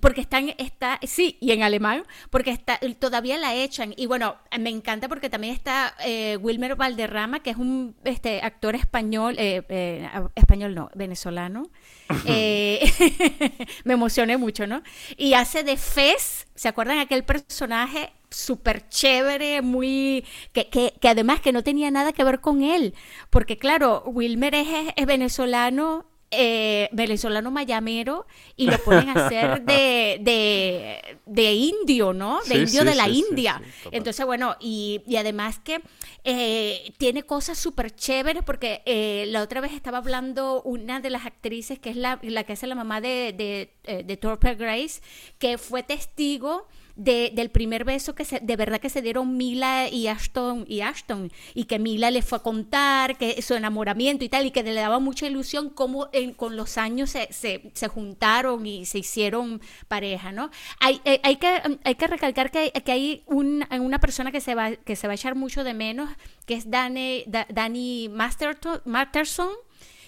Porque 0.00 0.20
están, 0.20 0.54
está, 0.58 0.98
sí, 1.02 1.38
y 1.40 1.52
en 1.52 1.62
alemán, 1.62 2.04
porque 2.30 2.50
está, 2.50 2.78
todavía 2.98 3.38
la 3.38 3.54
echan. 3.54 3.94
Y 3.96 4.06
bueno, 4.06 4.36
me 4.58 4.70
encanta 4.70 5.08
porque 5.08 5.30
también 5.30 5.54
está 5.54 5.94
eh, 6.04 6.36
Wilmer 6.40 6.76
Valderrama, 6.76 7.40
que 7.40 7.50
es 7.50 7.56
un 7.56 7.96
este, 8.04 8.40
actor 8.42 8.74
español, 8.74 9.36
eh, 9.38 9.62
eh, 9.68 10.08
español 10.34 10.74
no, 10.74 10.90
venezolano. 10.94 11.70
me 13.84 13.94
emocioné 13.94 14.36
mucho, 14.36 14.66
¿no? 14.66 14.82
Y 15.16 15.34
hace 15.34 15.62
de 15.62 15.76
Fez, 15.76 16.46
¿se 16.54 16.68
acuerdan 16.68 16.98
aquel 16.98 17.24
personaje? 17.24 18.12
Súper 18.32 18.88
chévere, 18.88 19.62
muy 19.62 20.24
que, 20.52 20.68
que, 20.68 20.94
que, 21.00 21.08
además 21.08 21.40
que 21.40 21.52
no 21.52 21.62
tenía 21.62 21.90
nada 21.90 22.12
que 22.12 22.24
ver 22.24 22.40
con 22.40 22.62
él, 22.62 22.94
porque 23.30 23.58
claro, 23.58 24.02
Wilmer 24.06 24.54
es, 24.54 24.68
es 24.96 25.06
venezolano, 25.06 26.06
eh, 26.34 26.88
venezolano 26.92 27.50
mayamero 27.50 28.26
y 28.56 28.66
lo 28.68 28.82
ponen 28.82 29.10
a 29.10 29.14
hacer 29.16 29.62
de, 29.64 30.18
de, 30.22 31.18
de 31.26 31.52
indio, 31.54 32.12
¿no? 32.14 32.40
De 32.48 32.56
Sí, 32.56 32.58
indio 32.58 32.82
sí, 32.82 32.86
de 32.86 32.94
la 32.94 33.06
sí, 33.06 33.24
India. 33.28 33.62
Entonces, 33.90 34.24
bueno, 34.24 34.56
y, 34.58 35.02
y 35.06 35.16
además 35.16 35.58
que 35.58 35.82
eh, 36.24 36.92
tiene 36.98 37.24
cosas 37.24 37.58
súper 37.58 37.94
chéveres 37.94 38.42
porque 38.44 38.82
eh, 38.86 39.26
la 39.28 39.42
otra 39.42 39.60
vez 39.60 39.72
estaba 39.72 39.98
hablando 39.98 40.62
una 40.62 41.00
de 41.00 41.10
las 41.10 41.26
actrices 41.26 41.78
que 41.78 41.90
es 41.90 41.96
la, 41.96 42.18
la 42.22 42.44
que 42.44 42.54
hace 42.54 42.66
la 42.66 42.74
mamá 42.76 43.00
de, 43.00 43.34
de, 43.36 43.74
eh, 43.84 44.02
de 44.04 44.16
Torpe 44.16 44.54
Grace, 44.54 45.02
que 45.38 45.58
fue 45.58 45.82
testigo 45.82 46.66
de- 46.96 47.30
del 47.34 47.50
primer 47.50 47.84
beso 47.84 48.14
que 48.14 48.24
se, 48.24 48.40
de 48.40 48.56
verdad 48.56 48.80
que 48.80 48.90
se 48.90 49.02
dieron 49.02 49.36
Mila 49.36 49.88
y 49.88 50.06
Ashton 50.08 50.64
y 50.68 50.80
Ashton 50.82 51.30
y 51.54 51.64
que 51.64 51.78
Mila 51.78 52.10
le 52.10 52.22
fue 52.22 52.38
a 52.38 52.42
contar 52.42 53.16
que 53.18 53.40
su 53.42 53.54
enamoramiento 53.54 54.24
y 54.24 54.28
tal 54.28 54.46
y 54.46 54.50
que 54.50 54.62
le 54.62 54.74
daba 54.74 54.98
mucha 54.98 55.26
ilusión 55.26 55.70
cómo 55.70 56.08
en- 56.12 56.34
con 56.34 56.56
los 56.56 56.78
años 56.78 57.10
se, 57.10 57.32
se, 57.32 57.70
se 57.74 57.88
juntaron 57.88 58.66
y 58.66 58.84
se 58.86 58.98
hicieron 58.98 59.60
pareja, 59.88 60.32
¿no? 60.32 60.50
Hay, 60.80 61.00
hay, 61.04 61.20
hay 61.22 61.36
que, 61.36 61.78
hay 61.84 61.94
que 61.94 62.06
recalcar 62.06 62.50
que 62.50 62.58
hay, 62.58 62.70
que 62.70 62.92
hay 62.92 63.22
un- 63.26 63.64
una 63.80 63.98
persona 63.98 64.30
que 64.32 64.40
se 64.40 64.54
va 64.54 64.72
que 64.76 64.96
se 64.96 65.06
va 65.06 65.12
a 65.12 65.16
echar 65.16 65.34
mucho 65.34 65.64
de 65.64 65.74
menos 65.74 66.10
que 66.46 66.54
es 66.54 66.70
Dani, 66.70 67.24
Da- 67.26 67.46
Danny 67.50 68.08
Masterton, 68.10 68.80
Masterson 68.84 69.50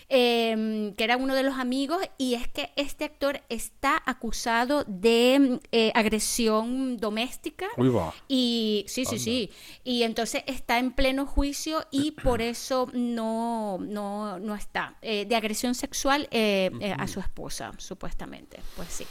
eh, 0.09 0.93
que 0.97 1.05
era 1.05 1.17
uno 1.17 1.35
de 1.35 1.43
los 1.43 1.59
amigos, 1.59 1.99
y 2.19 2.35
es 2.35 2.49
que 2.49 2.71
este 2.77 3.05
actor 3.05 3.41
está 3.49 4.03
acusado 4.05 4.85
de 4.87 5.61
eh, 5.73 5.93
agresión 5.95 6.97
doméstica. 6.97 7.67
Uy, 7.77 7.89
va. 7.89 8.13
Y 8.29 8.85
sí, 8.89 9.05
sí, 9.05 9.19
sí. 9.19 9.51
Y 9.83 10.03
entonces 10.03 10.43
está 10.47 10.79
en 10.79 10.93
pleno 10.93 11.27
juicio 11.27 11.85
y 11.91 12.13
por 12.13 12.43
eso 12.43 12.89
no, 12.93 13.79
no, 13.81 14.39
no 14.39 14.55
está. 14.55 14.97
Eh, 15.03 15.27
de 15.27 15.37
agresión 15.37 15.75
sexual 15.75 16.29
eh, 16.31 16.71
eh, 16.81 16.95
a 16.97 17.07
su 17.07 17.21
esposa, 17.21 17.73
supuestamente. 17.79 18.59
Pues 18.77 18.89
sí. 18.89 19.07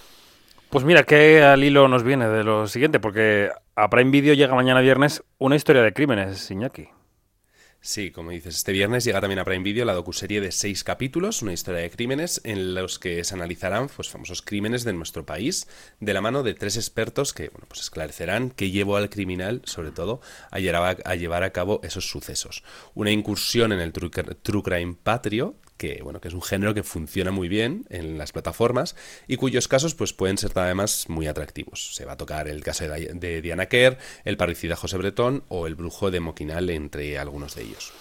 Pues 0.69 0.85
mira, 0.85 1.03
que 1.03 1.43
al 1.43 1.63
hilo 1.63 1.87
nos 1.87 2.03
viene 2.03 2.27
de 2.27 2.43
lo 2.43 2.67
siguiente, 2.67 2.99
porque 2.99 3.51
a 3.75 3.89
Prime 3.89 4.09
Video 4.09 4.33
llega 4.33 4.55
mañana 4.55 4.81
viernes 4.81 5.23
una 5.37 5.55
historia 5.55 5.83
de 5.83 5.93
crímenes, 5.93 6.49
Iñaki. 6.49 6.87
Sí, 7.85 8.11
como 8.11 8.31
dices, 8.31 8.55
este 8.55 8.71
viernes 8.71 9.03
llega 9.03 9.19
también 9.19 9.39
a 9.39 9.43
Prime 9.43 9.61
Video 9.61 9.83
la 9.83 9.93
docuserie 9.93 10.39
de 10.39 10.53
seis 10.53 10.85
capítulos, 10.85 11.41
una 11.41 11.51
historia 11.51 11.81
de 11.81 11.91
crímenes, 11.91 12.39
en 12.45 12.75
los 12.75 12.97
que 12.97 13.21
se 13.25 13.35
analizarán 13.35 13.89
pues, 13.93 14.07
famosos 14.07 14.41
crímenes 14.41 14.85
de 14.85 14.93
nuestro 14.93 15.25
país, 15.25 15.67
de 15.99 16.13
la 16.13 16.21
mano 16.21 16.43
de 16.43 16.53
tres 16.53 16.77
expertos 16.77 17.33
que 17.33 17.49
bueno, 17.49 17.65
pues 17.67 17.81
esclarecerán 17.81 18.51
qué 18.51 18.71
llevó 18.71 18.95
al 18.95 19.09
criminal, 19.09 19.61
sobre 19.65 19.91
todo, 19.91 20.21
a 20.49 20.59
llevar 20.59 21.01
a, 21.03 21.15
llevar 21.15 21.43
a 21.43 21.51
cabo 21.51 21.81
esos 21.83 22.09
sucesos. 22.09 22.63
Una 22.93 23.11
incursión 23.11 23.73
en 23.73 23.81
el 23.81 23.91
true, 23.91 24.09
true 24.09 24.63
crime 24.63 24.95
patrio, 25.03 25.57
que 25.83 26.01
bueno, 26.01 26.21
que 26.21 26.29
es 26.29 26.33
un 26.33 26.41
género 26.41 26.73
que 26.73 26.81
funciona 26.81 27.31
muy 27.31 27.49
bien 27.49 27.85
en 27.89 28.17
las 28.17 28.31
plataformas 28.31 28.95
y 29.27 29.35
cuyos 29.35 29.67
casos 29.67 29.95
pues 29.95 30.13
pueden 30.13 30.37
ser 30.37 30.53
además 30.55 31.09
muy 31.09 31.27
atractivos. 31.27 31.93
Se 31.93 32.05
va 32.05 32.13
a 32.13 32.17
tocar 32.17 32.47
el 32.47 32.63
caso 32.63 32.85
de, 32.87 33.41
Diana 33.41 33.65
Kerr, 33.65 33.97
el 34.23 34.37
parricida 34.37 34.77
José 34.77 34.97
Bretón 34.97 35.43
o 35.49 35.67
el 35.67 35.75
brujo 35.75 36.09
de 36.09 36.21
Moquinal, 36.21 36.69
entre 36.69 37.19
algunos 37.19 37.55
de 37.55 37.63
ellos. 37.63 37.91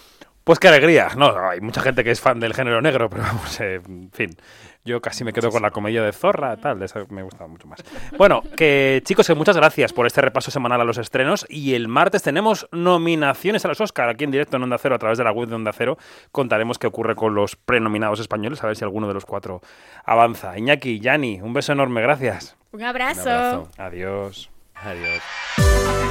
Pues 0.45 0.59
qué 0.59 0.69
alegría. 0.69 1.09
No, 1.17 1.37
hay 1.49 1.59
mucha 1.59 1.81
gente 1.81 2.05
que 2.05 2.11
es 2.11 2.21
fan 2.21 2.39
del 2.39 2.53
género 2.53 2.81
negro, 2.81 3.09
pero 3.09 3.23
vamos, 3.23 3.59
eh, 3.59 3.81
en 3.85 4.11
fin. 4.13 4.37
Yo 4.85 5.01
casi 5.01 5.23
me 5.23 5.31
quedo 5.31 5.49
con 5.49 5.61
la 5.61 5.71
comedia 5.71 6.03
de 6.03 6.11
Zorra, 6.11 6.57
tal, 6.57 6.77
de 6.79 6.85
esa 6.85 7.05
me 7.09 7.23
gusta 7.23 7.47
mucho 7.47 7.67
más. 7.67 7.83
Bueno, 8.17 8.41
que 8.57 9.01
chicos, 9.05 9.25
que 9.25 9.33
muchas 9.33 9.55
gracias 9.55 9.93
por 9.93 10.05
este 10.05 10.19
repaso 10.19 10.51
semanal 10.51 10.81
a 10.81 10.83
los 10.83 10.97
estrenos. 10.97 11.45
Y 11.49 11.73
el 11.73 11.87
martes 11.87 12.21
tenemos 12.21 12.67
nominaciones 12.71 13.63
a 13.63 13.69
los 13.69 13.79
Oscar 13.79 14.09
aquí 14.09 14.25
en 14.25 14.31
directo 14.31 14.57
en 14.57 14.63
Onda 14.63 14.77
Cero, 14.77 14.95
a 14.95 14.99
través 14.99 15.17
de 15.17 15.23
la 15.23 15.31
web 15.31 15.47
de 15.47 15.55
Onda 15.55 15.71
Cero. 15.71 15.97
Contaremos 16.31 16.77
qué 16.79 16.87
ocurre 16.87 17.15
con 17.15 17.33
los 17.33 17.55
prenominados 17.55 18.19
españoles, 18.19 18.61
a 18.63 18.67
ver 18.67 18.75
si 18.75 18.83
alguno 18.83 19.07
de 19.07 19.13
los 19.13 19.25
cuatro 19.25 19.61
avanza. 20.03 20.57
Iñaki, 20.57 20.99
Yani, 20.99 21.41
un 21.41 21.53
beso 21.53 21.71
enorme, 21.71 22.01
gracias. 22.01 22.57
Un 22.73 22.83
abrazo. 22.83 23.21
Un 23.21 23.29
abrazo. 23.29 23.69
Adiós. 23.77 24.49
Adiós. 24.75 26.02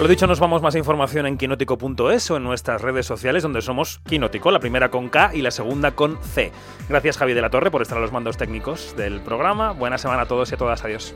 Lo 0.00 0.08
dicho, 0.08 0.26
nos 0.26 0.40
vamos 0.40 0.62
más 0.62 0.74
información 0.76 1.26
en 1.26 1.36
quinótico.es 1.36 2.30
o 2.30 2.36
en 2.38 2.42
nuestras 2.42 2.80
redes 2.80 3.04
sociales 3.04 3.42
donde 3.42 3.60
somos 3.60 3.98
Quinótico, 3.98 4.50
la 4.50 4.58
primera 4.58 4.90
con 4.90 5.10
K 5.10 5.32
y 5.34 5.42
la 5.42 5.50
segunda 5.50 5.90
con 5.90 6.16
C. 6.22 6.52
Gracias 6.88 7.18
Javi 7.18 7.34
de 7.34 7.42
la 7.42 7.50
Torre 7.50 7.70
por 7.70 7.82
estar 7.82 7.98
a 7.98 8.00
los 8.00 8.10
mandos 8.10 8.38
técnicos 8.38 8.96
del 8.96 9.20
programa. 9.20 9.72
Buena 9.72 9.98
semana 9.98 10.22
a 10.22 10.26
todos 10.26 10.50
y 10.52 10.54
a 10.54 10.56
todas. 10.56 10.82
Adiós. 10.86 11.12